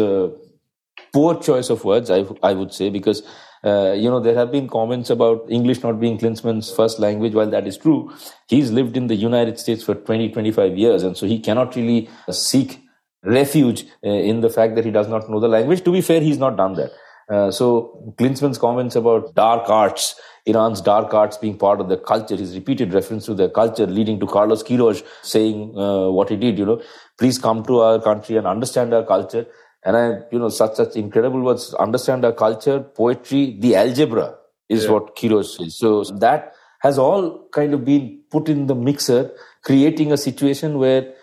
poor 1.12 1.40
choice 1.40 1.70
of 1.70 1.84
words, 1.84 2.10
I, 2.10 2.24
I 2.42 2.52
would 2.52 2.72
say, 2.72 2.90
because 2.90 3.22
uh, 3.62 3.92
you 3.92 4.08
know 4.08 4.20
there 4.20 4.34
have 4.34 4.50
been 4.50 4.68
comments 4.68 5.10
about 5.10 5.44
English 5.50 5.82
not 5.82 6.00
being 6.00 6.18
Klinsmann's 6.18 6.70
first 6.72 6.98
language. 6.98 7.34
While 7.34 7.50
that 7.50 7.66
is 7.66 7.76
true, 7.76 8.12
he's 8.48 8.70
lived 8.70 8.96
in 8.96 9.06
the 9.08 9.16
United 9.16 9.58
States 9.58 9.82
for 9.82 9.94
20, 9.94 10.30
25 10.30 10.76
years, 10.78 11.02
and 11.02 11.16
so 11.16 11.26
he 11.26 11.38
cannot 11.38 11.76
really 11.76 12.08
seek 12.30 12.80
refuge 13.22 13.84
uh, 14.04 14.08
in 14.08 14.40
the 14.40 14.48
fact 14.48 14.74
that 14.76 14.84
he 14.84 14.90
does 14.90 15.08
not 15.08 15.28
know 15.28 15.40
the 15.40 15.48
language. 15.48 15.84
To 15.84 15.92
be 15.92 16.00
fair, 16.00 16.20
he's 16.20 16.38
not 16.38 16.56
done 16.56 16.74
that. 16.74 16.92
Uh, 17.30 17.50
so 17.50 18.14
Klinsmann's 18.18 18.58
comments 18.58 18.96
about 18.96 19.34
dark 19.34 19.68
arts, 19.68 20.20
Iran's 20.46 20.80
dark 20.80 21.14
arts 21.14 21.36
being 21.36 21.56
part 21.56 21.80
of 21.80 21.88
their 21.88 21.98
culture, 21.98 22.34
his 22.34 22.54
repeated 22.56 22.92
reference 22.92 23.24
to 23.26 23.34
their 23.34 23.48
culture, 23.48 23.86
leading 23.86 24.18
to 24.18 24.26
Carlos 24.26 24.64
Queiroz 24.64 25.04
saying 25.22 25.78
uh, 25.78 26.10
what 26.10 26.28
he 26.28 26.36
did. 26.36 26.58
You 26.58 26.66
know, 26.66 26.82
please 27.18 27.38
come 27.38 27.64
to 27.66 27.80
our 27.80 28.00
country 28.00 28.36
and 28.36 28.48
understand 28.48 28.92
our 28.92 29.04
culture. 29.04 29.46
And 29.84 29.96
I, 29.96 30.18
you 30.30 30.38
know, 30.38 30.48
such 30.48 30.74
such 30.76 30.96
incredible 30.96 31.40
words. 31.40 31.74
Understand 31.74 32.24
our 32.24 32.32
culture, 32.32 32.80
poetry, 32.80 33.56
the 33.58 33.76
algebra 33.76 34.34
is 34.68 34.88
what 34.88 35.16
Queiroz 35.16 35.56
says. 35.56 35.78
So 35.78 36.04
that 36.04 36.54
has 36.80 36.98
all 36.98 37.48
kind 37.52 37.74
of 37.74 37.84
been 37.84 38.22
put 38.30 38.48
in 38.48 38.66
the 38.66 38.74
mixer, 38.74 39.30
creating 39.64 40.12
a 40.12 40.16
situation 40.16 40.78
where 40.78 41.14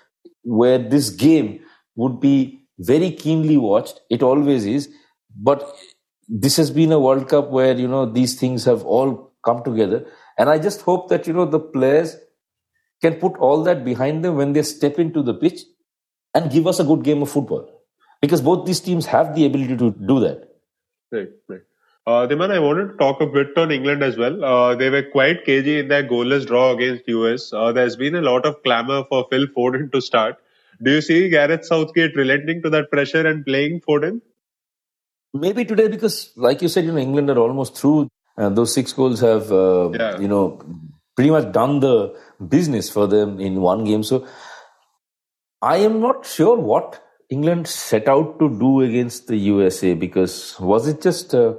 where 0.44 0.78
this 0.78 1.10
game 1.10 1.60
would 1.96 2.20
be 2.20 2.64
very 2.80 3.12
keenly 3.12 3.58
watched. 3.58 4.02
It 4.10 4.24
always 4.24 4.66
is, 4.66 4.90
but 5.36 5.76
this 6.28 6.58
has 6.58 6.72
been 6.72 6.92
a 6.92 7.00
World 7.00 7.30
Cup 7.30 7.50
where 7.50 7.76
you 7.76 7.88
know 7.88 8.06
these 8.06 8.40
things 8.40 8.66
have 8.66 8.84
all 8.84 9.34
come 9.44 9.64
together, 9.64 10.06
and 10.38 10.50
I 10.50 10.60
just 10.60 10.82
hope 10.82 11.10
that 11.10 11.28
you 11.28 11.34
know 11.34 11.46
the 11.46 11.60
players 11.60 12.16
can 13.02 13.16
put 13.16 13.38
all 13.38 13.64
that 13.64 13.86
behind 13.86 14.24
them 14.26 14.36
when 14.36 14.54
they 14.54 14.64
step 14.64 15.00
into 15.00 15.22
the 15.22 15.34
pitch 15.34 15.62
and 16.34 16.52
give 16.52 16.68
us 16.68 16.80
a 16.80 16.84
good 16.84 17.04
game 17.04 17.22
of 17.22 17.30
football, 17.30 17.77
because 18.22 18.42
both 18.42 18.66
these 18.66 18.80
teams 18.80 19.06
have 19.06 19.36
the 19.36 19.46
ability 19.46 19.78
to 19.78 19.92
do 19.92 20.20
that. 20.22 20.48
Right, 21.12 21.30
right. 21.48 21.62
Uh, 22.06 22.26
Dhiman, 22.26 22.52
I 22.52 22.60
wanted 22.60 22.92
to 22.92 22.98
talk 22.98 23.20
a 23.20 23.26
bit 23.26 23.58
on 23.58 23.70
England 23.70 24.02
as 24.02 24.18
well. 24.18 24.44
Uh, 24.44 24.76
they 24.76 24.90
were 24.90 25.04
quite 25.04 25.44
cagey 25.46 25.80
in 25.80 25.90
their 25.90 26.04
goalless 26.04 26.46
draw 26.48 26.72
against 26.72 27.08
US. 27.08 27.52
Uh, 27.52 27.72
there's 27.74 27.98
been 27.98 28.16
a 28.16 28.22
lot 28.22 28.46
of 28.46 28.64
clamour 28.64 29.04
for 29.10 29.26
Phil 29.30 29.48
Foden 29.48 29.92
to 29.92 30.02
start. 30.02 30.38
Do 30.82 30.92
you 30.92 31.02
see 31.02 31.30
Gareth 31.30 31.66
Southgate 31.66 32.16
relenting 32.16 32.62
to 32.62 32.70
that 32.70 32.90
pressure 32.92 33.28
and 33.28 33.46
playing 33.46 33.82
Foden? 33.82 34.22
Maybe 35.34 35.66
today, 35.66 35.88
because 35.90 36.32
like 36.38 36.62
you 36.62 36.70
said, 36.70 36.86
you 36.86 36.94
know, 36.94 36.98
England 36.98 37.30
are 37.30 37.40
almost 37.40 37.76
through. 37.78 38.08
And 38.38 38.56
those 38.56 38.74
six 38.74 38.94
goals 38.94 39.20
have, 39.20 39.52
uh, 39.52 39.90
Yeah. 39.92 40.20
you 40.20 40.28
know, 40.28 40.62
pretty 41.16 41.32
much 41.32 41.52
done 41.52 41.80
the 41.82 42.16
business 42.48 42.90
for 42.90 43.08
them 43.08 43.40
in 43.40 43.60
one 43.60 43.84
game. 43.84 44.04
So 44.04 44.26
I 45.62 45.78
am 45.78 46.00
not 46.00 46.26
sure 46.26 46.56
what 46.56 47.04
England 47.30 47.68
set 47.68 48.08
out 48.08 48.40
to 48.40 48.50
do 48.50 48.82
against 48.82 49.28
the 49.28 49.38
USA 49.38 49.94
because 49.94 50.58
was 50.60 50.88
it 50.88 51.02
just 51.02 51.36
uh, 51.36 51.56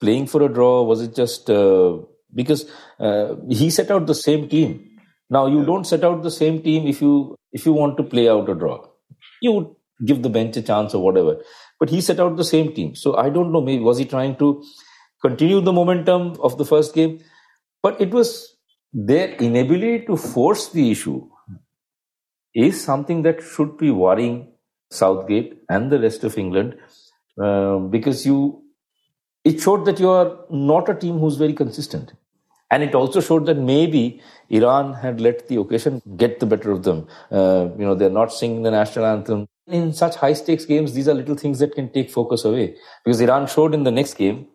playing 0.00 0.26
for 0.26 0.42
a 0.42 0.48
draw? 0.48 0.82
Was 0.82 1.00
it 1.00 1.14
just 1.14 1.48
uh, 1.48 1.98
because 2.34 2.68
uh, 2.98 3.36
he 3.48 3.70
set 3.70 3.90
out 3.90 4.06
the 4.06 4.14
same 4.14 4.48
team? 4.48 4.88
Now 5.30 5.46
you 5.46 5.64
don't 5.64 5.84
set 5.84 6.04
out 6.04 6.22
the 6.22 6.30
same 6.30 6.62
team 6.62 6.86
if 6.86 7.00
you 7.00 7.36
if 7.52 7.64
you 7.64 7.72
want 7.72 7.96
to 7.98 8.02
play 8.02 8.28
out 8.28 8.48
a 8.48 8.54
draw. 8.54 8.84
You 9.40 9.52
would 9.52 9.68
give 10.04 10.22
the 10.22 10.28
bench 10.28 10.56
a 10.56 10.62
chance 10.62 10.94
or 10.94 11.02
whatever. 11.02 11.36
But 11.78 11.90
he 11.90 12.00
set 12.00 12.18
out 12.20 12.36
the 12.36 12.44
same 12.44 12.72
team. 12.74 12.94
So 12.94 13.16
I 13.16 13.30
don't 13.30 13.52
know. 13.52 13.60
Maybe 13.60 13.82
was 13.82 13.98
he 13.98 14.04
trying 14.04 14.36
to 14.36 14.62
continue 15.20 15.60
the 15.60 15.72
momentum 15.72 16.36
of 16.40 16.58
the 16.58 16.64
first 16.64 16.94
game? 16.94 17.20
But 17.82 18.00
it 18.00 18.10
was 18.10 18.56
their 18.92 19.34
inability 19.34 20.04
to 20.06 20.16
force 20.16 20.68
the 20.70 20.90
issue 20.90 21.28
is 22.54 22.82
something 22.82 23.22
that 23.22 23.42
should 23.42 23.78
be 23.78 23.90
worrying 23.90 24.51
Southgate 24.92 25.62
and 25.68 25.90
the 25.90 25.98
rest 25.98 26.24
of 26.24 26.38
England 26.38 26.76
uh, 27.40 27.78
because 27.78 28.26
you 28.26 28.62
it 29.44 29.60
showed 29.60 29.84
that 29.86 29.98
you 29.98 30.08
are 30.08 30.38
not 30.50 30.88
a 30.88 30.94
team 30.94 31.18
who's 31.18 31.36
very 31.36 31.52
consistent. 31.52 32.12
And 32.70 32.82
it 32.82 32.94
also 32.94 33.20
showed 33.20 33.46
that 33.46 33.58
maybe 33.58 34.22
Iran 34.48 34.94
had 34.94 35.20
let 35.20 35.48
the 35.48 35.56
occasion 35.56 36.00
get 36.16 36.40
the 36.40 36.46
better 36.46 36.70
of 36.70 36.84
them. 36.84 37.06
Uh, 37.30 37.68
you 37.78 37.84
know, 37.84 37.94
they're 37.94 38.08
not 38.08 38.32
singing 38.32 38.62
the 38.62 38.70
national 38.70 39.04
anthem. 39.04 39.46
In 39.66 39.92
such 39.92 40.16
high 40.16 40.32
stakes 40.32 40.64
games, 40.64 40.94
these 40.94 41.08
are 41.08 41.14
little 41.14 41.34
things 41.34 41.58
that 41.58 41.74
can 41.74 41.92
take 41.92 42.10
focus 42.10 42.44
away. 42.44 42.76
Because 43.04 43.20
Iran 43.20 43.46
showed 43.46 43.74
in 43.74 43.82
the 43.82 43.90
next 43.90 44.14
game 44.14 44.46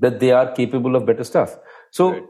that 0.00 0.18
they 0.18 0.32
are 0.32 0.52
capable 0.52 0.96
of 0.96 1.06
better 1.06 1.24
stuff. 1.24 1.56
So 1.90 2.10
Right. 2.10 2.22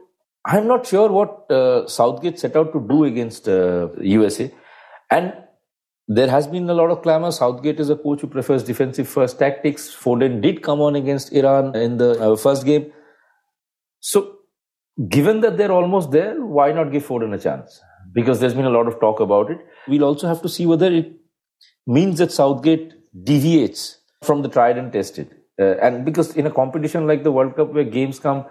I'm 0.45 0.67
not 0.67 0.87
sure 0.87 1.09
what 1.11 1.51
uh, 1.51 1.87
Southgate 1.87 2.39
set 2.39 2.57
out 2.57 2.73
to 2.73 2.81
do 2.81 3.05
against 3.05 3.49
uh, 3.49 3.89
USA. 4.01 4.53
And 5.11 5.33
there 6.17 6.29
has 6.29 6.47
been 6.47 6.69
a 6.69 6.75
lot 6.75 6.91
of 6.91 7.03
clamor. 7.03 7.31
Southgate 7.31 7.81
is 7.81 7.91
a 7.91 7.97
coach 7.97 8.21
who 8.21 8.27
prefers 8.27 8.65
defensive 8.65 9.09
first 9.09 9.39
tactics. 9.39 9.95
Foden 9.95 10.41
did 10.41 10.63
come 10.63 10.81
on 10.81 10.97
against 10.97 11.33
Iran 11.33 11.75
in 11.77 11.97
the 11.97 12.11
uh, 12.21 12.37
first 12.37 12.65
game. 12.65 12.93
So, 14.01 14.37
given 15.09 15.41
that 15.41 15.57
they're 15.57 15.73
almost 15.73 16.11
there, 16.11 16.45
why 16.45 16.73
not 16.73 16.93
give 16.93 17.07
Foden 17.07 17.35
a 17.35 17.39
chance? 17.39 17.81
Because 18.13 18.41
there's 18.41 18.55
been 18.55 18.67
a 18.67 18.71
lot 18.71 18.89
of 18.89 18.99
talk 19.01 19.21
about 19.21 19.51
it. 19.51 19.59
We'll 19.89 20.05
also 20.05 20.27
have 20.27 20.43
to 20.43 20.49
see 20.49 20.67
whether 20.67 20.93
it 20.93 21.13
means 21.87 22.19
that 22.19 22.33
Southgate 22.33 22.93
deviates 23.25 23.99
from 24.23 24.43
the 24.43 24.49
tried 24.49 24.79
and 24.79 24.93
tested. 24.93 25.35
Uh, 25.61 25.77
and 25.83 26.05
because 26.05 26.35
in 26.37 26.47
a 26.47 26.51
competition 26.51 27.07
like 27.07 27.23
the 27.23 27.33
World 27.33 27.57
Cup 27.57 27.73
where 27.73 27.85
games 27.85 28.19
come 28.19 28.45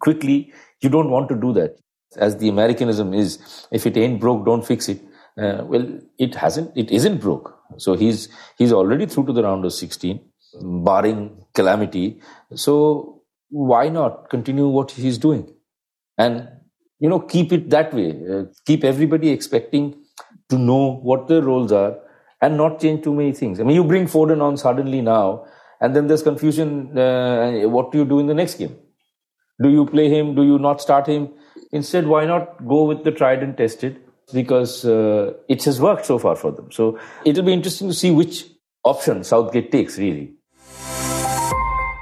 quickly, 0.00 0.52
you 0.80 0.88
don't 0.88 1.10
want 1.10 1.28
to 1.30 1.34
do 1.34 1.52
that. 1.54 1.76
As 2.16 2.36
the 2.38 2.48
Americanism 2.48 3.14
is, 3.14 3.66
if 3.70 3.86
it 3.86 3.96
ain't 3.96 4.20
broke, 4.20 4.44
don't 4.44 4.66
fix 4.66 4.88
it. 4.88 5.00
Uh, 5.38 5.64
well, 5.64 5.86
it 6.18 6.34
hasn't, 6.34 6.76
it 6.76 6.90
isn't 6.90 7.18
broke. 7.18 7.56
So 7.76 7.94
he's, 7.94 8.28
he's 8.56 8.72
already 8.72 9.06
through 9.06 9.26
to 9.26 9.32
the 9.32 9.42
round 9.42 9.64
of 9.64 9.72
16, 9.72 10.20
barring 10.62 11.44
calamity. 11.54 12.20
So 12.54 13.22
why 13.50 13.88
not 13.88 14.30
continue 14.30 14.68
what 14.68 14.90
he's 14.90 15.18
doing? 15.18 15.52
And, 16.16 16.48
you 16.98 17.08
know, 17.08 17.20
keep 17.20 17.52
it 17.52 17.70
that 17.70 17.94
way. 17.94 18.10
Uh, 18.28 18.44
keep 18.66 18.84
everybody 18.84 19.30
expecting 19.30 19.94
to 20.48 20.58
know 20.58 20.96
what 21.02 21.28
their 21.28 21.42
roles 21.42 21.72
are 21.72 21.98
and 22.40 22.56
not 22.56 22.80
change 22.80 23.04
too 23.04 23.14
many 23.14 23.32
things. 23.32 23.60
I 23.60 23.64
mean, 23.64 23.76
you 23.76 23.84
bring 23.84 24.06
Foden 24.06 24.42
on 24.42 24.56
suddenly 24.56 25.00
now, 25.00 25.44
and 25.80 25.94
then 25.94 26.06
there's 26.06 26.22
confusion. 26.22 26.96
Uh, 26.98 27.62
what 27.68 27.92
do 27.92 27.98
you 27.98 28.04
do 28.04 28.18
in 28.18 28.26
the 28.26 28.34
next 28.34 28.54
game? 28.54 28.76
Do 29.62 29.68
you 29.68 29.86
play 29.86 30.08
him? 30.08 30.34
Do 30.34 30.44
you 30.44 30.58
not 30.58 30.80
start 30.80 31.06
him? 31.06 31.30
Instead, 31.72 32.06
why 32.06 32.24
not 32.26 32.66
go 32.66 32.84
with 32.84 33.04
the 33.04 33.10
tried 33.10 33.42
and 33.42 33.56
tested? 33.56 34.00
Because 34.32 34.84
uh, 34.84 35.34
it 35.48 35.64
has 35.64 35.80
worked 35.80 36.06
so 36.06 36.18
far 36.18 36.36
for 36.36 36.50
them. 36.50 36.70
So 36.70 36.98
it'll 37.24 37.44
be 37.44 37.52
interesting 37.52 37.88
to 37.88 37.94
see 37.94 38.10
which 38.10 38.44
option 38.84 39.24
Southgate 39.24 39.72
takes, 39.72 39.98
really. 39.98 40.32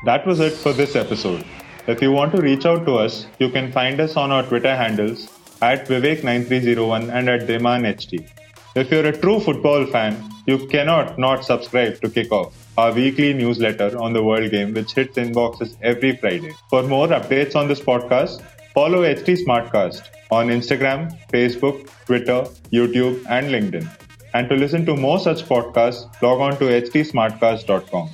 That 0.05 0.25
was 0.27 0.41
it 0.41 0.53
for 0.53 0.73
this 0.73 0.97
episode. 0.97 1.45
If 1.87 2.03
you 2.03 2.13
want 2.13 2.33
to 2.35 2.43
reach 2.43 2.67
out 2.67 2.85
to 2.87 2.97
us, 2.97 3.27
you 3.39 3.49
can 3.51 3.71
find 3.73 4.01
us 4.01 4.17
on 4.17 4.33
our 4.33 4.43
Twitter 4.43 4.75
handles 4.75 5.29
at 5.63 5.87
Vivek9301 5.87 7.13
and 7.13 7.29
at 7.29 7.47
DemanHT. 7.49 8.29
If 8.75 8.91
you're 8.91 9.07
a 9.07 9.17
true 9.17 9.41
football 9.41 9.87
fan, 9.87 10.23
you 10.47 10.67
cannot 10.67 11.19
not 11.19 11.45
subscribe 11.45 12.01
to 12.03 12.09
Kickoff, 12.09 12.53
our 12.77 12.93
weekly 12.93 13.33
newsletter 13.33 13.99
on 13.99 14.13
the 14.13 14.23
World 14.23 14.51
Game, 14.51 14.75
which 14.75 14.93
hits 14.93 15.17
inboxes 15.17 15.77
every 15.83 16.17
Friday. 16.17 16.53
For 16.71 16.83
more 16.83 17.09
updates 17.09 17.57
on 17.57 17.69
this 17.69 17.81
podcast, 17.81 18.45
follow 18.77 19.05
HT 19.09 19.39
Smartcast 19.43 20.09
on 20.31 20.49
Instagram, 20.49 21.11
Facebook, 21.33 21.89
Twitter, 22.05 22.43
YouTube, 22.71 23.25
and 23.31 23.49
LinkedIn. 23.49 23.89
And 24.35 24.51
to 24.51 24.55
listen 24.55 24.85
to 24.85 24.95
more 24.95 25.19
such 25.19 25.45
podcasts, 25.45 26.05
log 26.21 26.41
on 26.41 26.59
to 26.59 26.65
htsmartcast.com. 26.65 28.11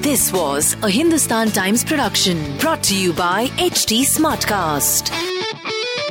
This 0.00 0.32
was 0.32 0.76
a 0.84 0.88
Hindustan 0.88 1.50
Times 1.50 1.84
production 1.84 2.56
brought 2.58 2.84
to 2.84 2.96
you 2.96 3.12
by 3.14 3.48
HT 3.70 4.02
Smartcast. 4.02 5.10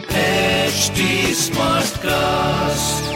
HT 0.09 1.31
Smartcast. 1.47 3.08